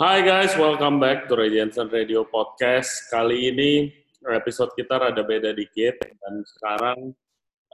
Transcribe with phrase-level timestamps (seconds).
[0.00, 3.12] Hai guys, welcome back to Jensen Radio Podcast.
[3.12, 3.92] Kali ini
[4.32, 7.12] episode kita rada beda dikit dan sekarang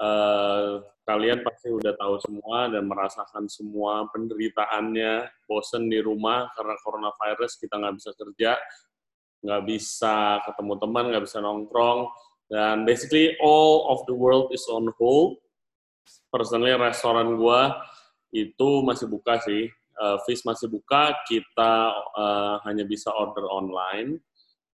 [0.02, 7.62] uh, kalian pasti udah tahu semua dan merasakan semua penderitaannya, bosen di rumah karena coronavirus
[7.62, 8.52] kita nggak bisa kerja,
[9.46, 12.10] nggak bisa ketemu teman, nggak bisa nongkrong,
[12.50, 15.38] dan basically all of the world is on hold.
[16.34, 17.86] Personally restoran gua
[18.34, 19.70] itu masih buka sih,
[20.00, 21.72] uh, Fish masih buka, kita
[22.16, 24.20] uh, hanya bisa order online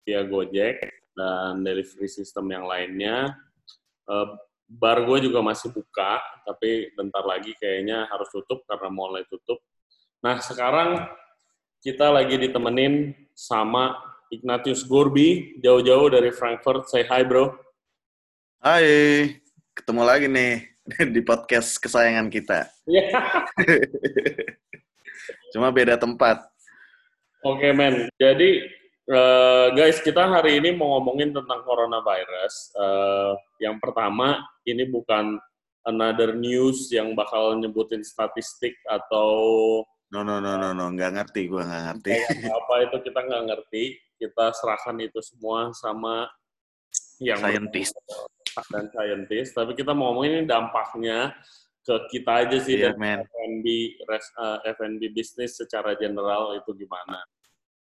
[0.06, 0.78] via Gojek
[1.14, 3.34] dan delivery system yang lainnya.
[4.08, 9.58] Uh, bar gue juga masih buka, tapi bentar lagi kayaknya harus tutup karena mulai tutup.
[10.20, 11.08] Nah, sekarang
[11.80, 13.96] kita lagi ditemenin sama
[14.28, 16.90] Ignatius Gorbi, jauh-jauh dari Frankfurt.
[16.92, 17.54] Say hi, bro.
[18.60, 19.38] Hai,
[19.72, 20.68] ketemu lagi nih
[21.14, 22.68] di podcast kesayangan kita.
[22.84, 23.08] Iya.
[25.54, 26.44] Cuma beda tempat.
[27.46, 28.10] Oke, okay, men.
[28.18, 28.66] Jadi,
[29.08, 32.74] uh, guys, kita hari ini mau ngomongin tentang coronavirus.
[32.74, 35.38] Uh, yang pertama, ini bukan
[35.86, 39.30] another news yang bakal nyebutin statistik atau
[40.08, 42.12] No, no, no, no, no, nggak ngerti, gue nggak ngerti.
[42.56, 43.84] Apa itu kita nggak ngerti.
[44.16, 46.24] Kita serahkan itu semua sama
[47.20, 47.92] yang scientist
[48.72, 49.52] dan scientist.
[49.52, 51.36] Tapi kita mau ngomongin dampaknya
[51.88, 53.66] ke kita aja sih yeah, dan F&B
[54.36, 57.24] uh, F&B bisnis secara general itu gimana.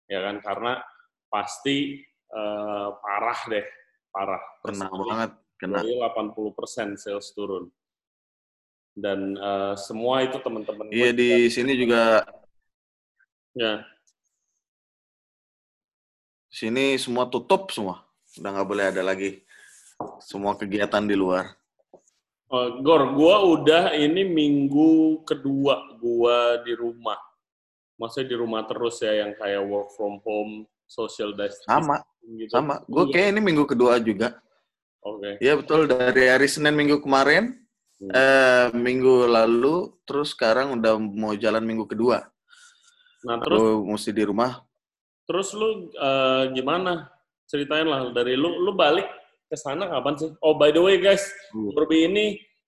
[0.06, 0.38] Ya kan?
[0.38, 0.78] Karena
[1.26, 3.66] pasti uh, parah deh
[4.14, 4.42] parah.
[4.62, 5.82] Kena banget kena.
[5.82, 7.66] 80% sales turun.
[8.94, 12.22] Dan uh, semua itu teman-teman iya di sini juga.
[13.58, 13.82] Ya.
[16.46, 18.06] Sini semua tutup semua.
[18.38, 19.42] Udah nggak boleh ada lagi.
[20.22, 21.56] Semua kegiatan di luar
[22.46, 27.18] Uh, Gor, gua udah ini minggu kedua gua di rumah.
[27.98, 31.66] Maksudnya di rumah terus ya yang kayak work from home, social distancing.
[31.66, 32.52] Sama, gitu.
[32.52, 32.74] sama.
[32.86, 34.36] Gue kayak ini minggu kedua juga.
[35.02, 35.38] Oke.
[35.38, 35.48] Okay.
[35.48, 37.56] Iya betul dari hari Senin minggu kemarin,
[38.02, 38.10] hmm.
[38.12, 42.26] eh, minggu lalu, terus sekarang udah mau jalan minggu kedua.
[43.26, 43.58] Nah terus.
[43.58, 44.60] Lu mesti di rumah.
[45.26, 47.10] Terus lu uh, gimana?
[47.46, 49.06] Ceritain lah dari lu, lu balik
[49.46, 50.30] ke sana kapan sih?
[50.42, 51.22] Oh, by the way guys,
[51.54, 51.70] hmm.
[51.74, 52.26] Burbi ini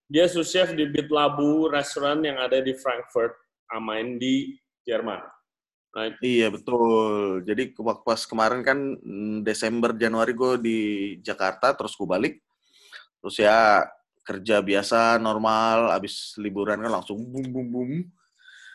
[0.09, 3.37] dia sous chef di Bitlabu restoran yang ada di Frankfurt,
[3.69, 4.57] Amain di
[4.89, 5.21] Jerman.
[5.93, 6.17] Right?
[6.25, 7.43] Iya betul.
[7.45, 10.79] Jadi pas kemarin kan mm, Desember Januari gue di
[11.21, 12.41] Jakarta, terus gue balik,
[13.21, 13.85] terus ya
[14.25, 17.91] kerja biasa normal, abis liburan kan langsung bum bum bum.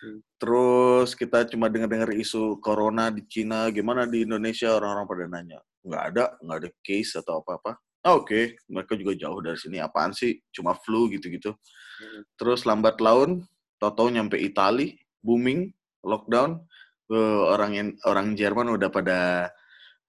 [0.04, 0.20] Hmm.
[0.36, 6.04] Terus kita cuma dengar-dengar isu corona di Cina, gimana di Indonesia orang-orang pada nanya, nggak
[6.12, 7.80] ada, nggak ada case atau apa-apa.
[8.04, 8.46] Oh, Oke, okay.
[8.68, 9.80] mereka juga jauh dari sini.
[9.80, 10.36] Apaan sih?
[10.52, 11.56] Cuma flu gitu-gitu.
[11.56, 12.22] Hmm.
[12.36, 13.48] Terus lambat laun,
[13.80, 15.72] toto nyampe Itali, booming,
[16.04, 16.60] lockdown.
[17.08, 19.48] Uh, orang orang Jerman udah pada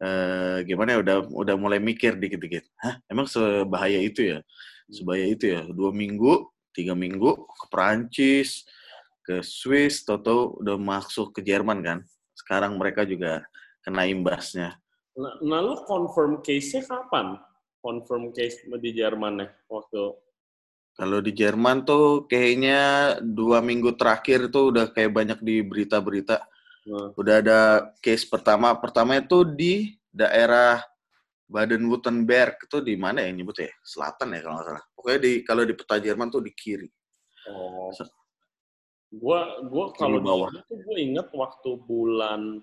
[0.03, 1.07] uh, gimana ya?
[1.07, 2.67] Udah udah mulai mikir dikit-dikit.
[2.83, 2.99] Hah?
[3.07, 4.39] Emang sebahaya itu ya?
[4.91, 5.63] Sebahaya itu ya?
[5.71, 8.67] Dua minggu, tiga minggu ke Perancis,
[9.23, 11.99] ke Swiss, toto udah masuk ke Jerman kan.
[12.35, 13.47] Sekarang mereka juga
[13.87, 14.75] kena imbasnya.
[15.15, 17.39] Nah, nah lu confirm case-nya kapan?
[17.85, 20.25] Confirm case di Jerman ya waktu
[20.95, 22.79] kalau di Jerman tuh kayaknya
[23.19, 26.47] dua minggu terakhir tuh udah kayak banyak di berita-berita.
[26.87, 27.11] Hmm.
[27.19, 27.61] Udah ada
[27.99, 28.71] case pertama.
[28.79, 30.79] Pertama itu di daerah
[31.51, 32.63] Baden-Württemberg.
[32.71, 33.75] Itu di mana ya nyebut ya?
[33.83, 34.85] Selatan ya kalau nggak salah.
[34.95, 36.87] Pokoknya di kalau di peta Jerman tuh di kiri.
[37.51, 37.91] Oh.
[39.11, 42.63] Gua gua kalau di bawah itu gue inget waktu bulan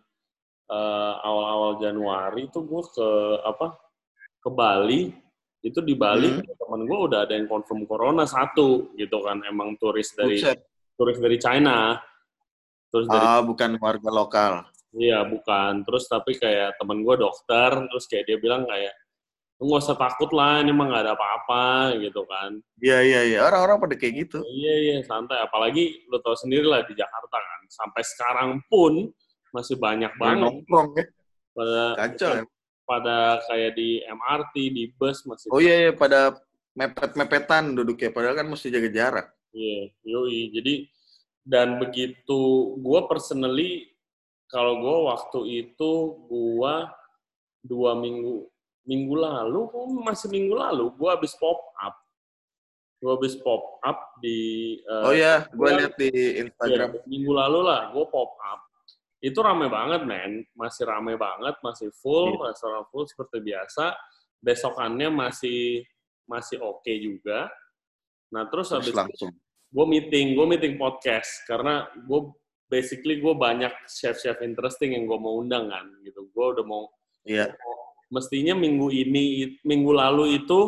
[0.72, 3.08] uh, awal-awal Januari itu gue ke
[3.48, 3.72] apa
[4.42, 5.14] ke Bali
[5.62, 6.58] itu di Bali hmm.
[6.58, 9.46] teman gue udah ada yang confirm corona satu gitu kan.
[9.46, 10.58] Emang turis dari Buset.
[10.98, 12.02] turis dari China.
[12.90, 14.54] Terus dari ah bukan warga lokal.
[14.98, 15.86] Iya bukan.
[15.86, 18.92] Terus tapi kayak temen gue dokter terus kayak dia bilang kayak
[19.62, 22.58] nggak usah takut lah ini emang gak ada apa-apa gitu kan.
[22.82, 23.40] Iya iya iya.
[23.46, 24.42] Orang-orang pada kayak gitu.
[24.42, 25.38] Iya iya santai.
[25.46, 27.60] Apalagi lo tau sendiri lah di Jakarta kan.
[27.70, 29.14] Sampai sekarang pun
[29.54, 31.06] masih banyak banget nongkrong ya.
[31.52, 32.44] pada kacau ya
[32.92, 35.48] pada kayak di MRT, di bus masih.
[35.48, 36.36] Oh iya, iya pada
[36.76, 39.28] mepet-mepetan duduknya, padahal kan mesti jaga jarak.
[39.56, 40.52] Iya, yeah, yoi.
[40.52, 40.74] Jadi
[41.42, 43.90] dan begitu gue personally
[44.52, 45.92] kalau gue waktu itu
[46.30, 46.76] gue
[47.66, 48.46] dua minggu
[48.86, 49.70] minggu lalu
[50.06, 51.96] masih minggu lalu gue habis pop up
[53.02, 56.12] gue habis pop up di uh, oh ya gue lihat di
[56.46, 58.62] Instagram ya, minggu lalu lah gue pop up
[59.22, 62.50] itu rame banget men masih rame banget masih full yeah.
[62.50, 63.94] restoran full seperti biasa
[64.42, 65.86] besokannya masih
[66.26, 67.48] masih oke okay juga
[68.34, 69.32] nah terus, terus habis langsung
[69.72, 72.34] gue meeting gue meeting podcast karena gue
[72.72, 76.32] basically gue banyak chef-chef interesting yang gue mau undang kan gitu.
[76.32, 76.88] Gue udah mau
[77.28, 77.54] Iya.
[78.10, 80.60] mestinya minggu ini minggu lalu itu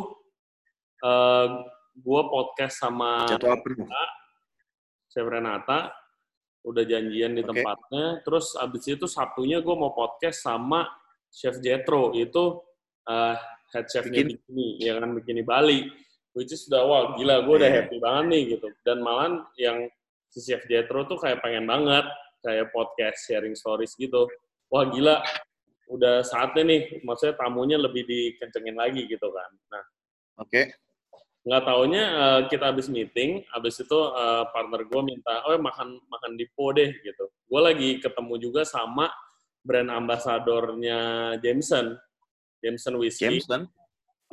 [1.01, 1.47] uh,
[1.95, 3.89] gue podcast sama penuh.
[5.09, 5.89] Chef Renata
[6.63, 7.49] udah janjian di Oke.
[7.51, 10.87] tempatnya terus abis itu Sabtunya gue mau podcast sama
[11.27, 12.59] Chef Jetro itu
[13.09, 13.35] uh,
[13.75, 14.33] head chefnya Bikini.
[14.39, 15.79] Bikini ya kan Bikini Bali
[16.33, 17.77] which is udah wah gila gue udah Iya.
[17.83, 19.85] happy banget nih gitu dan malah yang
[20.31, 22.07] si Chef Jetro tuh kayak pengen banget
[22.41, 24.25] kayak podcast sharing stories gitu
[24.71, 25.19] wah gila
[25.91, 29.83] udah saatnya nih maksudnya tamunya lebih dikencengin lagi gitu kan nah
[30.41, 30.73] Oke.
[31.43, 36.31] Nggak taunya eh, kita habis meeting, habis itu eh, partner gue minta, oh makan makan
[36.39, 37.27] di Po deh gitu.
[37.47, 39.11] Gue lagi ketemu juga sama
[39.63, 40.99] brand ambasadornya
[41.43, 41.99] Jameson,
[42.63, 43.39] Jameson Whiskey.
[43.39, 43.67] Jameson.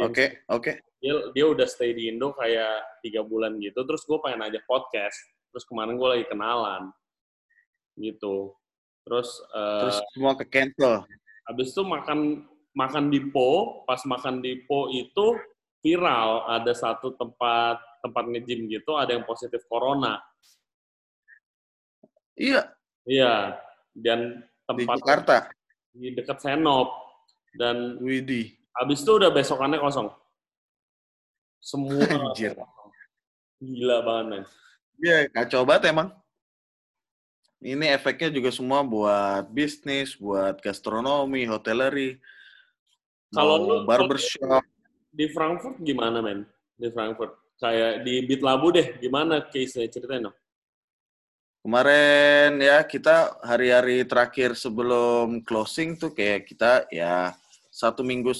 [0.01, 0.73] Oke, oke.
[1.01, 3.83] Dia, dia udah stay di Indo kayak tiga bulan gitu.
[3.85, 5.17] Terus gue pengen ajak podcast.
[5.51, 6.95] Terus kemarin gue lagi kenalan,
[7.99, 8.55] gitu.
[9.03, 11.03] Terus, eh, Terus semua ke cancel.
[11.51, 12.47] habis itu makan
[12.79, 15.35] makan di Po, pas makan di Po itu
[15.81, 20.21] viral ada satu tempat tempat nge-gym gitu ada yang positif corona.
[22.37, 22.73] Iya,
[23.05, 23.59] Iya,
[23.93, 25.37] dan di tempat Jakarta.
[25.93, 26.89] di dekat Senop
[27.57, 28.55] dan Widih.
[28.77, 30.09] habis itu udah besokannya kosong.
[31.61, 32.01] Semua
[32.33, 32.57] Anjir.
[33.61, 34.45] gila banget, men.
[35.01, 36.09] Iya, kacau banget emang.
[37.61, 42.17] Ini efeknya juga semua buat bisnis, buat gastronomi, hoteleri,
[43.29, 44.65] Kalau lu- barbershop.
[45.11, 46.47] Di Frankfurt gimana, men?
[46.79, 47.35] Di Frankfurt.
[47.61, 49.91] Kayak di Bitlabu deh, gimana case-nya?
[49.91, 50.37] Ceritain dong.
[51.61, 57.37] Kemarin ya kita hari-hari terakhir sebelum closing tuh kayak kita ya
[57.69, 58.33] satu minggu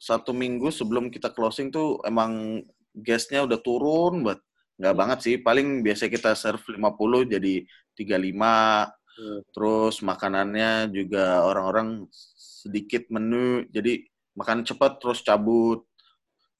[0.00, 2.64] satu minggu sebelum kita closing tuh emang
[2.96, 4.40] guestnya udah turun buat
[4.80, 7.68] nggak banget sih paling biasa kita serve 50 jadi
[8.00, 9.46] 35 Hmm.
[9.54, 14.02] terus makanannya juga orang-orang sedikit menu jadi
[14.34, 15.86] makan cepat terus cabut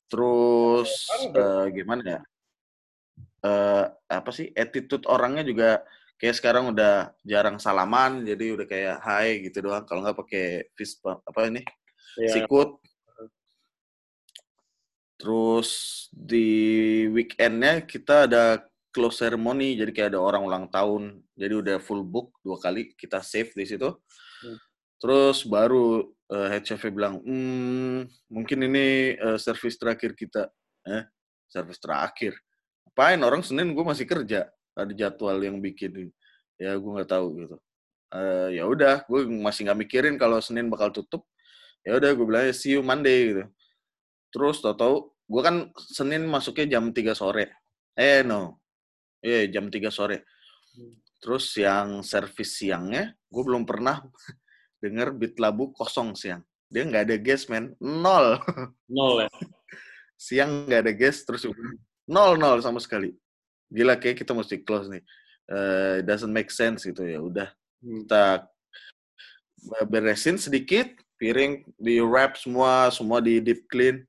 [0.08, 2.20] terus eh, gimana ya?
[3.44, 5.70] Eh, apa sih attitude orangnya juga
[6.16, 9.84] kayak sekarang udah jarang salaman jadi udah kayak hai gitu doang.
[9.84, 11.60] Kalau nggak pakai fist bump- apa ini?
[12.16, 12.80] Ya, sikut.
[15.20, 15.70] Terus
[16.12, 16.48] di
[17.12, 18.64] weekendnya kita ada
[18.94, 21.20] close ceremony jadi kayak ada orang ulang tahun.
[21.34, 23.90] Jadi udah full book dua kali kita save di situ.
[24.44, 24.60] Hmm.
[25.00, 30.48] terus baru eh, head chef bilang hmm, mungkin ini eh, service terakhir kita.
[30.88, 31.04] Eh
[31.48, 32.34] service terakhir?
[32.88, 34.48] Apain orang senin gue masih kerja.
[34.74, 36.10] Ada jadwal yang bikin
[36.58, 37.56] ya gue nggak tahu gitu.
[38.14, 41.26] Eh, ya udah gue masih nggak mikirin kalau senin bakal tutup.
[41.84, 43.44] Ya udah gue bilang see you Monday gitu.
[44.34, 44.94] Terus tau tau
[45.24, 47.62] gue kan senin masuknya jam 3 sore.
[47.94, 48.62] Eh no.
[49.22, 50.18] Eh jam 3 sore.
[50.74, 50.90] Hmm.
[51.22, 54.02] terus yang servis siangnya gue belum pernah
[54.84, 56.44] denger bit labu kosong siang.
[56.68, 58.36] Dia nggak ada guest man nol.
[58.92, 59.30] Nol ya.
[60.28, 61.48] siang nggak ada guest terus
[62.04, 63.16] nol nol sama sekali.
[63.72, 65.00] Gila kayak kita mesti close nih.
[65.48, 67.48] Eh, it doesn't make sense gitu ya udah.
[67.84, 68.04] Hmm.
[68.04, 68.48] kita
[69.88, 70.88] beresin sedikit
[71.20, 74.04] piring di wrap semua semua di deep clean.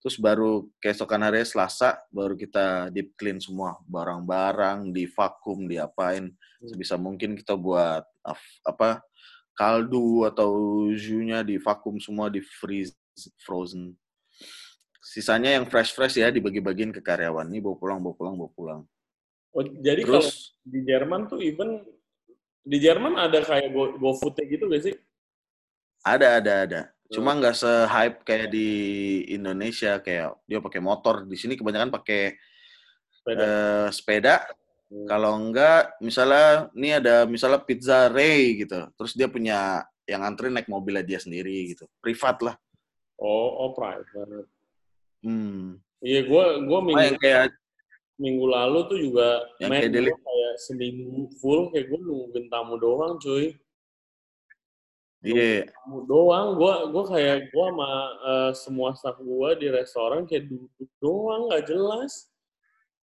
[0.00, 3.76] Terus baru keesokan hari Selasa baru kita deep clean semua.
[3.84, 6.30] Barang-barang di vakum diapain.
[6.60, 8.04] Sebisa mungkin kita buat
[8.64, 9.00] apa
[9.60, 10.48] kaldu atau
[10.96, 12.96] jus-nya di vakum semua di freeze
[13.44, 13.92] frozen
[15.04, 18.82] sisanya yang fresh fresh ya dibagi-bagiin ke karyawan ini bawa pulang bawa pulang bawa pulang
[19.50, 21.82] Oh, jadi kalau terus di Jerman tuh even
[22.62, 24.94] di Jerman ada kayak go, GoFood gitu gak sih?
[26.06, 26.80] Ada, ada, ada.
[27.10, 28.68] Cuma nggak se-hype kayak di
[29.34, 31.26] Indonesia, kayak dia pakai motor.
[31.26, 32.38] Di sini kebanyakan pakai
[33.10, 33.42] Sepeda.
[33.42, 34.34] eh, sepeda.
[34.90, 35.06] Hmm.
[35.06, 38.90] Kalau enggak, misalnya ini ada misalnya pizza Ray gitu.
[38.98, 41.86] Terus dia punya yang antri naik mobilnya dia sendiri gitu.
[42.02, 42.56] Privat lah.
[43.22, 44.50] Oh, oh private.
[45.22, 45.78] Hmm.
[46.02, 47.54] Iya, gue gue Oh, minggu yang kayak
[48.20, 49.28] minggu lalu tuh juga
[49.60, 53.52] Yang main kayak gua kayak seminggu full kayak gue nungguin tamu doang, cuy.
[55.20, 57.92] iya, Tamu doang, gue gue kayak gue sama
[58.24, 62.32] eh, semua staff gue di restoran kayak duduk doang, nggak jelas.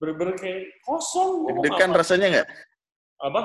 [0.01, 1.45] Bener-bener kayak kosong.
[1.45, 2.47] Deg-degan rasanya nggak?
[3.21, 3.41] Apa?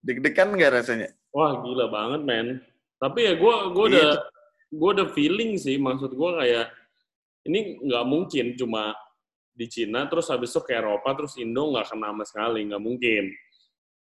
[0.00, 1.08] Deg-degan nggak rasanya?
[1.32, 2.46] Wah gila banget men.
[3.00, 4.12] Tapi ya gue gue Iya, udah
[4.70, 6.66] gue udah feeling sih maksud gue kayak
[7.48, 8.92] ini nggak mungkin cuma
[9.50, 13.24] di Cina terus habis itu ke Eropa terus Indo nggak kena sama sekali nggak mungkin.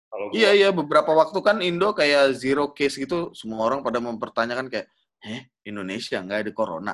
[0.09, 0.69] Kalau gua- Iya, iya.
[0.71, 3.33] Beberapa waktu kan Indo kayak zero case gitu.
[3.33, 4.87] Semua orang pada mempertanyakan kayak,
[5.25, 6.93] eh Indonesia nggak ada corona?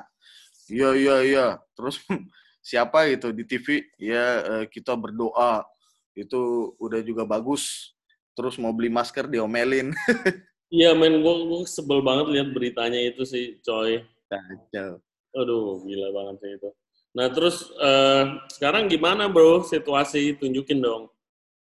[0.71, 1.45] Iya, iya, iya.
[1.75, 1.99] Terus
[2.61, 3.83] siapa gitu di TV?
[3.97, 5.65] Ya eh, kita berdoa
[6.13, 7.93] itu udah juga bagus.
[8.37, 9.91] Terus mau beli masker diomelin.
[10.71, 14.07] Iya men, gue, gue sebel banget lihat beritanya itu sih, coy.
[14.31, 15.03] Kacau.
[15.35, 16.69] Aduh, gila banget sih itu.
[17.11, 20.31] Nah terus uh, sekarang gimana bro situasi?
[20.39, 21.11] Tunjukin dong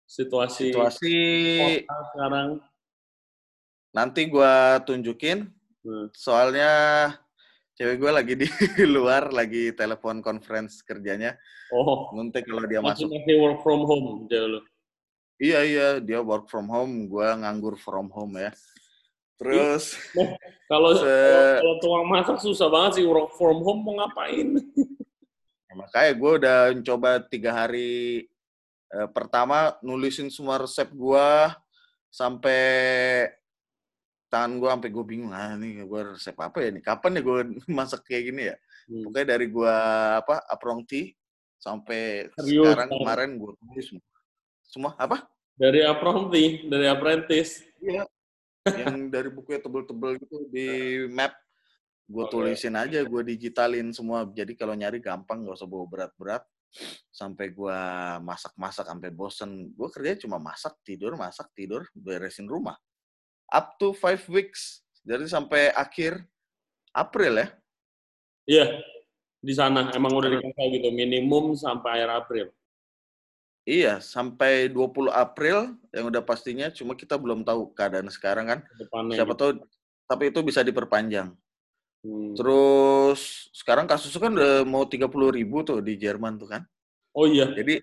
[0.08, 0.72] situasi.
[0.72, 1.16] Situasi
[1.60, 2.50] kota sekarang.
[3.94, 5.50] nanti gua tunjukin.
[5.84, 6.08] Hmm.
[6.16, 6.72] Soalnya
[7.74, 8.48] cewek gue lagi di
[8.96, 11.34] luar, lagi telepon conference kerjanya.
[11.74, 13.10] Oh, Nanti kalau dia masuk.
[13.10, 14.62] masih work from home, lu.
[15.42, 18.52] Iya iya, dia work from home, gua nganggur from home ya.
[19.42, 19.98] Terus
[20.72, 24.58] Kalau Se- kalau- kalau tukang masak susah banget sih work from home mau ngapain?
[25.70, 28.26] Ya, makanya gue udah coba tiga hari
[28.90, 31.30] eh, pertama nulisin semua resep gue
[32.14, 32.62] sampai
[34.34, 37.38] tangan gue sampai gue bingung ah ini gue resep apa ya nih kapan ya gue
[37.78, 39.00] masak kayak gini ya Hmm.
[39.00, 39.76] pokoknya dari gue
[40.20, 41.16] apa aprong tea
[41.56, 43.00] sampai Serius, sekarang Bang?
[43.00, 44.04] kemarin gue tulis semua
[44.68, 45.18] semua apa
[45.56, 47.52] Dari apprentice, dari apprentice.
[47.80, 48.04] Iya.
[48.84, 50.68] yang dari bukunya tebel-tebel gitu di
[51.16, 51.32] map
[52.04, 52.32] gue Oke.
[52.36, 56.44] tulisin aja gue digitalin semua jadi kalau nyari gampang nggak usah bawa berat-berat
[57.08, 57.80] sampai gue
[58.20, 62.76] masak-masak sampai bosen gue kerja cuma masak tidur masak tidur beresin rumah
[63.50, 66.24] up to five weeks jadi sampai akhir
[66.92, 67.48] April ya
[68.44, 68.66] Iya,
[69.40, 72.48] di sana emang udah dikasih gitu minimum sampai akhir April.
[73.64, 79.16] iya sampai 20 April yang udah pastinya cuma kita belum tahu keadaan sekarang kan depannya.
[79.16, 79.40] siapa gitu.
[79.40, 79.52] tahu
[80.06, 81.32] tapi itu bisa diperpanjang
[82.04, 82.36] Hmm.
[82.36, 86.68] Terus sekarang kasusnya kan udah mau 30 ribu tuh di Jerman tuh kan.
[87.16, 87.80] Oh iya, Jadi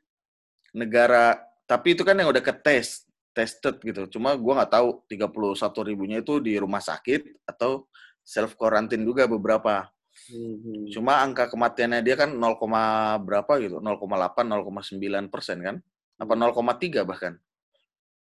[0.76, 4.18] negara, tapi itu kan yang udah ke tes, tested gitu.
[4.18, 7.86] Cuma gua nggak tahu 31 ribunya itu di rumah sakit atau
[8.24, 9.88] self quarantine juga beberapa.
[10.30, 10.90] Hmm.
[10.92, 15.76] Cuma angka kematiannya dia kan 0, berapa gitu, 0,8, 0,9 persen kan.
[16.20, 17.34] Apa 0,3 bahkan.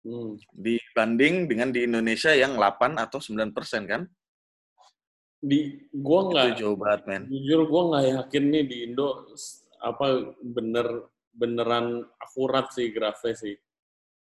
[0.06, 0.40] Hmm.
[0.56, 4.08] Dibanding dengan di Indonesia yang 8 atau 9 persen kan.
[5.40, 7.24] Di gua nggak Itu jauh banget men.
[7.32, 9.32] jujur gue nggak yakin nih di Indo
[9.80, 13.56] apa bener beneran akurat sih grafnya sih.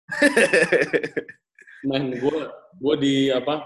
[1.88, 2.39] Men gue
[2.75, 3.66] gue di apa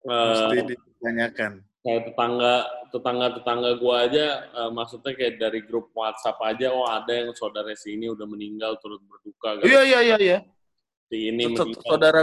[0.00, 1.52] Mesti eh ditanyakan.
[1.80, 2.54] kayak tetangga
[2.90, 7.72] tetangga tetangga gue aja eh, maksudnya kayak dari grup WhatsApp aja oh ada yang saudara
[7.72, 10.38] sini udah meninggal turut berduka Iya, iya, iya, iya.
[11.06, 11.80] si ini meninggal.
[11.80, 12.20] saudara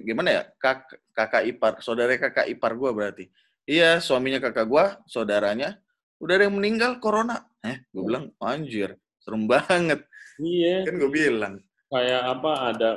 [0.00, 3.24] gimana ya kak kakak ipar saudara kakak ipar gue berarti
[3.64, 5.76] iya suaminya kakak gue saudaranya
[6.16, 8.08] udah ada yang meninggal corona eh gue Hmm.
[8.08, 10.00] bilang anjir serem banget
[10.34, 10.82] Iya.
[10.82, 11.54] kan gue bilang
[11.94, 12.90] kayak apa ada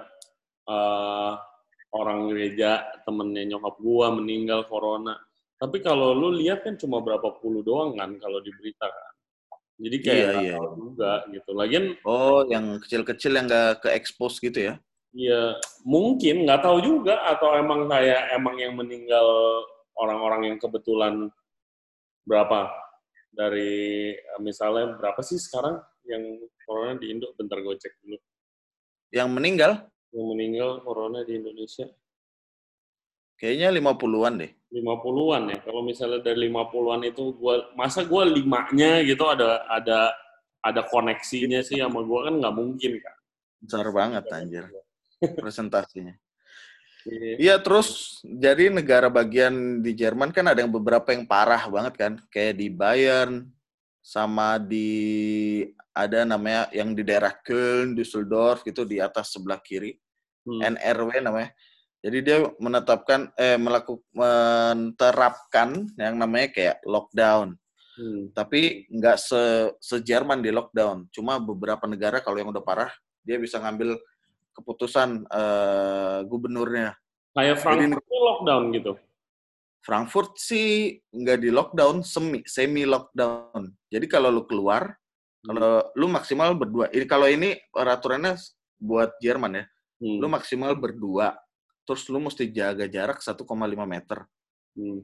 [0.66, 1.34] eh,
[1.94, 5.14] orang gereja temennya nyokap gua meninggal corona.
[5.58, 9.14] Tapi kalau lu lihat kan cuma berapa puluh doang kan kalau di berita kan.
[9.78, 11.50] Jadi kayak Iya, iya, juga gitu.
[11.54, 14.76] Lagian oh yang kecil-kecil yang gak ke expose gitu ya?
[15.14, 17.22] Ya mungkin nggak tahu juga.
[17.30, 19.26] Atau emang kayak emang yang meninggal
[19.98, 21.30] orang-orang yang kebetulan
[22.26, 22.74] berapa?
[23.34, 25.78] Dari misalnya berapa sih sekarang
[26.10, 26.22] yang
[26.66, 27.34] corona di Indo?
[27.38, 28.18] Bentar gue cek dulu
[29.12, 29.88] yang meninggal?
[30.12, 31.88] Yang meninggal corona di Indonesia.
[33.38, 34.52] Kayaknya 50-an deh.
[34.74, 35.58] 50-an ya.
[35.62, 40.12] Kalau misalnya dari 50-an itu gua masa gua limanya gitu ada ada
[40.66, 43.16] ada koneksinya sih sama gua kan nggak mungkin kan.
[43.58, 44.66] besar banget anjir.
[45.42, 46.14] presentasinya.
[47.08, 47.34] Iya.
[47.40, 52.14] Iya terus jadi negara bagian di Jerman kan ada yang beberapa yang parah banget kan.
[52.30, 53.48] Kayak di Bayern
[54.04, 55.64] sama di
[55.98, 59.98] ada namanya yang di daerah Köln, Düsseldorf gitu di atas sebelah kiri
[60.48, 60.80] Hmm.
[60.80, 61.52] NRW namanya.
[62.00, 67.60] Jadi dia menetapkan eh melakukan menerapkan yang namanya kayak lockdown.
[68.00, 68.32] Hmm.
[68.32, 71.12] Tapi nggak se se Jerman di lockdown.
[71.12, 72.92] Cuma beberapa negara kalau yang udah parah
[73.28, 74.00] dia bisa ngambil
[74.56, 76.96] keputusan eh, gubernurnya.
[77.36, 78.94] Kayak Frankfurt tuh lockdown gitu.
[79.84, 83.68] Frankfurt sih nggak di lockdown, semi semi lockdown.
[83.92, 84.96] Jadi kalau lu keluar,
[85.48, 86.92] kalau lu maksimal berdua.
[86.92, 88.36] Ini kalau ini peraturannya
[88.78, 89.66] buat Jerman ya,
[89.98, 90.22] Hmm.
[90.22, 91.34] lu maksimal berdua.
[91.88, 94.28] Terus lu mesti jaga jarak 1,5 meter.
[94.78, 95.02] Hmm.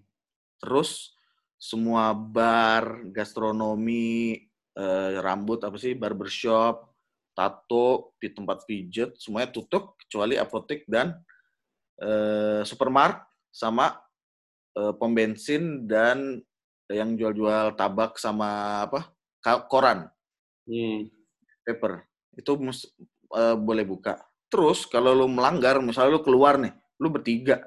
[0.62, 1.18] Terus
[1.58, 4.38] semua bar, gastronomi,
[4.76, 6.92] eh, rambut apa sih, barbershop,
[7.34, 11.18] tato, di tempat pijat, semuanya tutup kecuali apotek dan
[12.04, 13.24] eh, supermarket
[13.54, 13.96] sama
[14.78, 16.42] eh, pom bensin dan
[16.92, 19.14] yang jual-jual tabak sama apa
[19.70, 20.10] koran,
[20.64, 21.12] Hmm.
[21.64, 22.04] paper
[22.34, 22.92] itu mus-
[23.36, 24.20] eh, boleh buka.
[24.48, 27.66] Terus kalau lu melanggar, misalnya lu keluar nih, lu bertiga,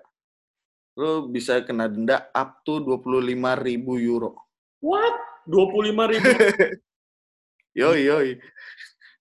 [0.95, 4.39] lu bisa kena denda up to 25.000 euro.
[4.81, 5.15] What?
[5.47, 6.31] 25 ribu?
[7.77, 8.31] Yoi, yoi.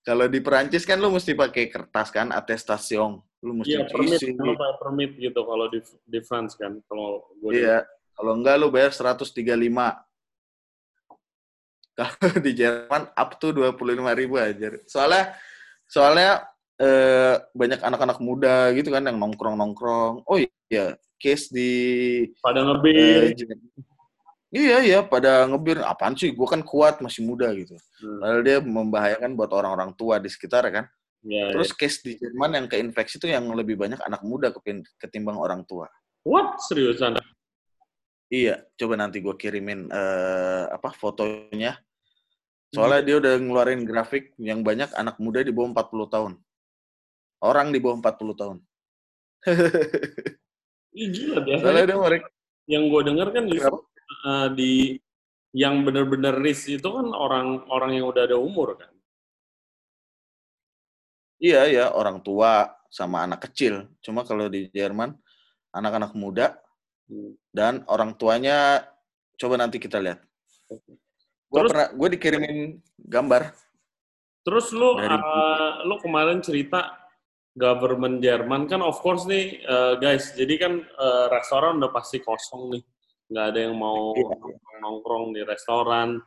[0.05, 3.19] Kalau di Perancis kan lu mesti pakai kertas kan, atestation.
[3.43, 7.83] Lu mesti Iya, permit, kalau permit gitu kalau di di France kan, kalau gue Iya.
[8.15, 10.04] Kalau enggak lu bayar 135.
[11.95, 13.79] Kalau di Jerman up to 25
[14.19, 14.67] ribu aja.
[14.83, 15.31] Soalnya
[15.87, 16.43] soalnya
[16.75, 20.27] eh, banyak anak-anak muda gitu kan yang nongkrong-nongkrong.
[20.27, 20.37] Oh
[20.67, 21.71] iya, case di
[22.43, 23.21] pada eh, ngebir.
[23.33, 23.63] Jer-
[24.55, 26.31] Iya iya pada ngebir apaan sih?
[26.31, 27.75] Gue kan kuat masih muda gitu.
[27.99, 30.85] Hmm, Padahal dia membahayakan buat orang-orang tua di sekitar ya kan.
[31.27, 34.55] ya, Terus case di Jerman yang keinfeksi itu yang lebih banyak anak muda
[34.95, 35.91] ketimbang orang tua.
[35.91, 35.97] ya.
[36.23, 37.19] What seriusan?
[38.31, 41.75] Iya, coba nanti gue kirimin eh, apa fotonya.
[42.73, 46.31] Soalnya dia udah ngeluarin grafik yang banyak anak muda di bawah 40 tahun.
[47.43, 48.57] Orang di bawah 40 tahun.
[50.95, 52.27] Ih, gila biasanya Soalnya dia mereka
[52.65, 53.79] yang gue denger kan di, Kenapa?
[54.25, 54.71] eh, di
[55.55, 58.91] yang bener-bener risk itu kan orang-orang yang udah ada umur kan.
[61.35, 63.91] iya ya orang tua sama anak kecil.
[63.99, 65.13] Cuma kalau di Jerman
[65.71, 66.55] anak-anak muda
[67.05, 67.37] Hmm.
[67.53, 68.81] dan orang tuanya
[69.37, 70.25] coba nanti kita lihat.
[71.55, 72.57] Gue Terus- pernah gue dikirimin
[72.99, 73.41] gambar.
[74.43, 76.99] Terus lu Dari- eh, lu kemarin cerita
[77.55, 82.75] government Jerman kan of course nih eh, guys, jadi kan eh, restoran udah pasti kosong
[82.75, 82.83] nih.
[83.25, 84.37] nggak ada yang mau Iya.
[84.85, 86.19] nongkrong di restoran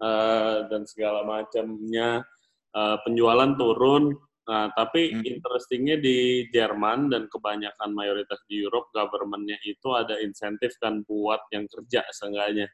[0.00, 2.24] eh, dan segala macamnya.
[2.72, 4.16] Eh, penjualan turun.
[4.48, 5.22] Nah, tapi Hmm.
[5.22, 11.68] interestingnya di Jerman dan kebanyakan mayoritas di Europe, government-nya itu ada insentif kan buat yang
[11.70, 12.66] kerja seenggaknya.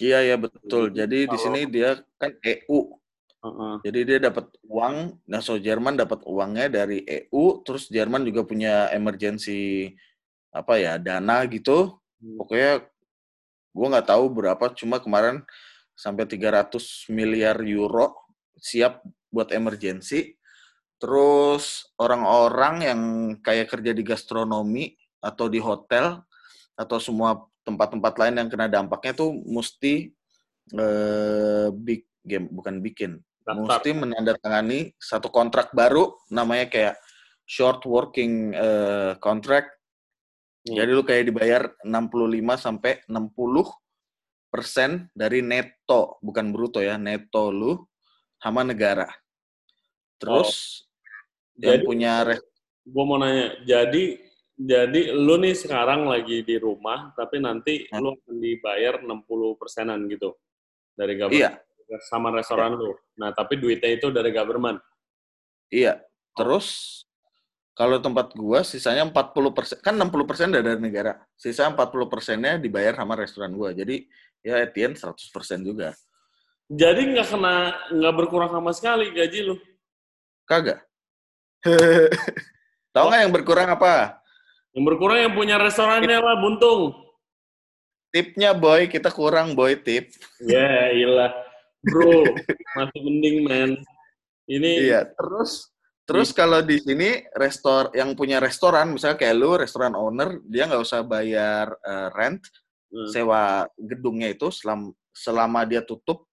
[0.00, 0.90] Iya ya betul.
[0.90, 2.80] Jadi Jadi di kalau- sini dia kan EU.
[3.44, 3.74] Heeh.
[3.84, 8.88] Jadi dia dapat uang, nah so Jerman dapat uangnya dari EU, terus Jerman juga punya
[8.88, 9.92] emergency
[10.48, 12.00] apa ya dana gitu.
[12.24, 12.40] Hmm.
[12.40, 12.88] Pokoknya
[13.76, 15.44] gua nggak tahu berapa, cuma kemarin
[15.92, 18.16] sampai 300 miliar euro
[18.56, 20.40] siap buat emergency.
[20.96, 23.00] Terus orang-orang yang
[23.44, 26.24] kayak kerja di gastronomi atau di hotel
[26.80, 30.12] atau semua tempat-tempat lain yang kena dampaknya tuh mesti
[30.76, 33.60] eh, big game bukan bikin Daftar.
[33.80, 36.96] mesti menandatangani satu kontrak baru namanya kayak
[37.44, 39.68] short working eh, contract.
[40.64, 40.80] Hmm.
[40.80, 43.68] Jadi lu kayak dibayar 65 sampai 60
[44.48, 47.84] persen dari neto, bukan bruto ya, neto lu
[48.40, 49.08] sama negara.
[50.16, 50.80] Terus
[51.60, 52.12] yang Jadi- punya
[52.84, 54.20] gue mau nanya, jadi
[54.54, 57.98] jadi lu nih sekarang lagi di rumah, tapi nanti Hah?
[57.98, 60.38] lu akan dibayar 60 persenan gitu
[60.94, 62.94] dari government iya, sama restoran lu.
[63.18, 64.78] Nah, tapi duitnya itu dari government.
[65.74, 65.98] iya.
[66.34, 67.02] Terus
[67.74, 71.18] kalau tempat gua sisanya 40 persen, kan 60 persen dari negara.
[71.34, 73.74] Sisa 40 persennya dibayar sama restoran gua.
[73.74, 74.06] Jadi
[74.42, 75.94] ya end 100 persen juga.
[76.70, 79.58] Jadi nggak kena nggak berkurang sama sekali gaji lu.
[80.46, 80.86] Kagak.
[82.94, 84.23] Tahu nggak yang berkurang apa?
[84.74, 86.98] Yang berkurang yang punya restorannya lah, buntung.
[88.10, 90.10] Tipnya boy, kita kurang boy tip.
[90.42, 91.30] Ya, iyalah.
[91.84, 92.26] Bro,
[92.78, 93.70] masih mending, man.
[94.44, 95.72] Ini Iya, terus
[96.04, 100.84] terus kalau di sini restor yang punya restoran, misalnya kayak lu restoran owner, dia nggak
[100.84, 102.44] usah bayar eh, rent,
[102.94, 103.10] Hmm.
[103.10, 106.30] sewa gedungnya itu selama selama dia tutup,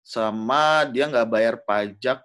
[0.00, 2.24] sama dia nggak bayar pajak.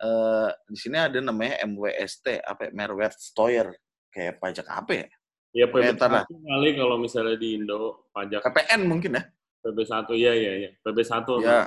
[0.00, 3.68] eh di sini ada namanya MWST, apa ya, Mehrwertsteuer,
[4.10, 5.06] kayak pajak apa ya?
[5.50, 6.22] ya Oke, lah.
[6.26, 9.22] PB1 kali kalau misalnya di Indo pajak KPN mungkin ya?
[9.60, 10.70] PB1 ya ya ya.
[10.82, 11.28] PB1.
[11.42, 11.58] Ya,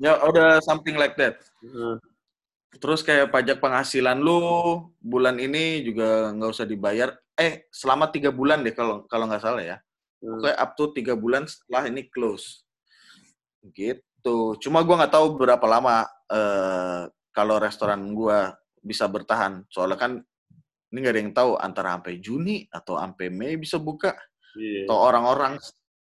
[0.00, 1.40] ya udah something like that.
[1.62, 1.96] Heeh.
[2.76, 4.40] Terus kayak pajak penghasilan lu
[5.00, 7.16] bulan ini juga nggak usah dibayar.
[7.36, 9.76] Eh, selama tiga bulan deh kalau kalau nggak salah ya.
[10.20, 10.40] Hmm.
[10.40, 12.64] Pokoknya up to tiga bulan setelah ini close.
[13.72, 14.38] Gitu.
[14.60, 17.02] Cuma gua nggak tahu berapa lama eh,
[17.32, 19.64] kalau restoran gua bisa bertahan.
[19.72, 20.12] Soalnya kan
[20.92, 24.14] ini nggak ada yang tahu antara sampai Juni atau sampai Mei bisa buka.
[24.54, 24.86] Iya.
[24.86, 25.58] Atau orang-orang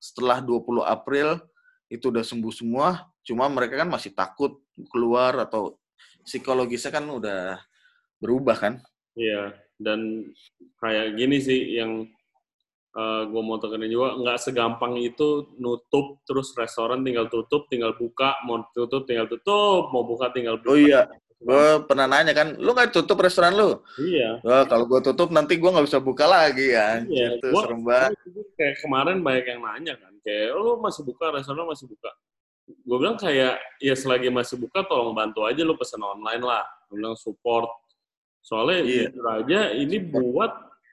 [0.01, 1.39] setelah 20 April
[1.93, 3.07] itu udah sembuh semua.
[3.23, 4.59] Cuma mereka kan masih takut
[4.91, 5.79] keluar atau
[6.25, 7.61] psikologisnya kan udah
[8.19, 8.75] berubah kan.
[9.13, 10.31] Iya, dan
[10.81, 12.09] kayak gini sih yang
[13.29, 18.61] gue mau tekenin juga, nggak segampang itu nutup, terus restoran tinggal tutup, tinggal buka, mau
[18.77, 20.73] tutup tinggal tutup, mau buka tinggal buka.
[20.73, 21.09] Oh iya,
[21.43, 23.83] gue pernah nanya kan, lu nggak tutup restoran lu?
[23.99, 24.39] Iya.
[24.41, 27.03] Wah, kalau gue tutup nanti gue nggak bisa buka lagi ya.
[27.03, 28.11] Iya, Gitu, gua- serem banget.
[28.55, 32.11] Kayak kemarin banyak yang nanya kan, kayak lu masih buka, restoran masih buka.
[32.87, 36.63] Gue bilang kayak, ya selagi masih buka, tolong bantu aja lu pesen online lah.
[36.87, 37.67] Gue bilang support.
[38.41, 39.03] Soalnya Iya.
[39.11, 40.53] jujur aja ini buat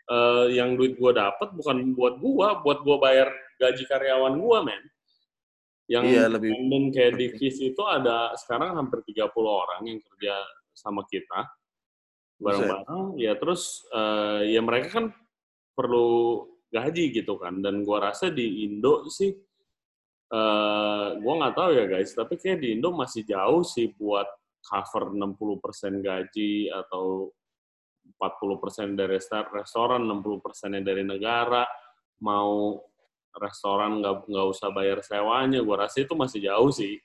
[0.10, 3.30] eh, yang duit gue dapet bukan buat gue, buat gue bayar
[3.62, 4.82] gaji karyawan gue, men.
[5.90, 10.38] Yang Iya, lebih- independen kayak di KIS itu ada sekarang hampir 30 orang yang kerja
[10.70, 11.50] sama kita
[12.38, 13.18] bareng-bareng.
[13.18, 15.06] Ya terus eh, ya mereka kan
[15.74, 17.58] perlu gaji gitu kan.
[17.60, 19.34] Dan gua rasa di Indo sih
[20.30, 24.30] eh gua nggak tahu ya guys, tapi kayak di Indo masih jauh sih buat
[24.62, 27.34] cover 60% gaji atau
[28.20, 31.66] 40% dari restoran, 60% dari negara,
[32.22, 32.78] mau
[33.38, 36.98] restoran nggak nggak usah bayar sewanya, gua rasa itu masih jauh sih.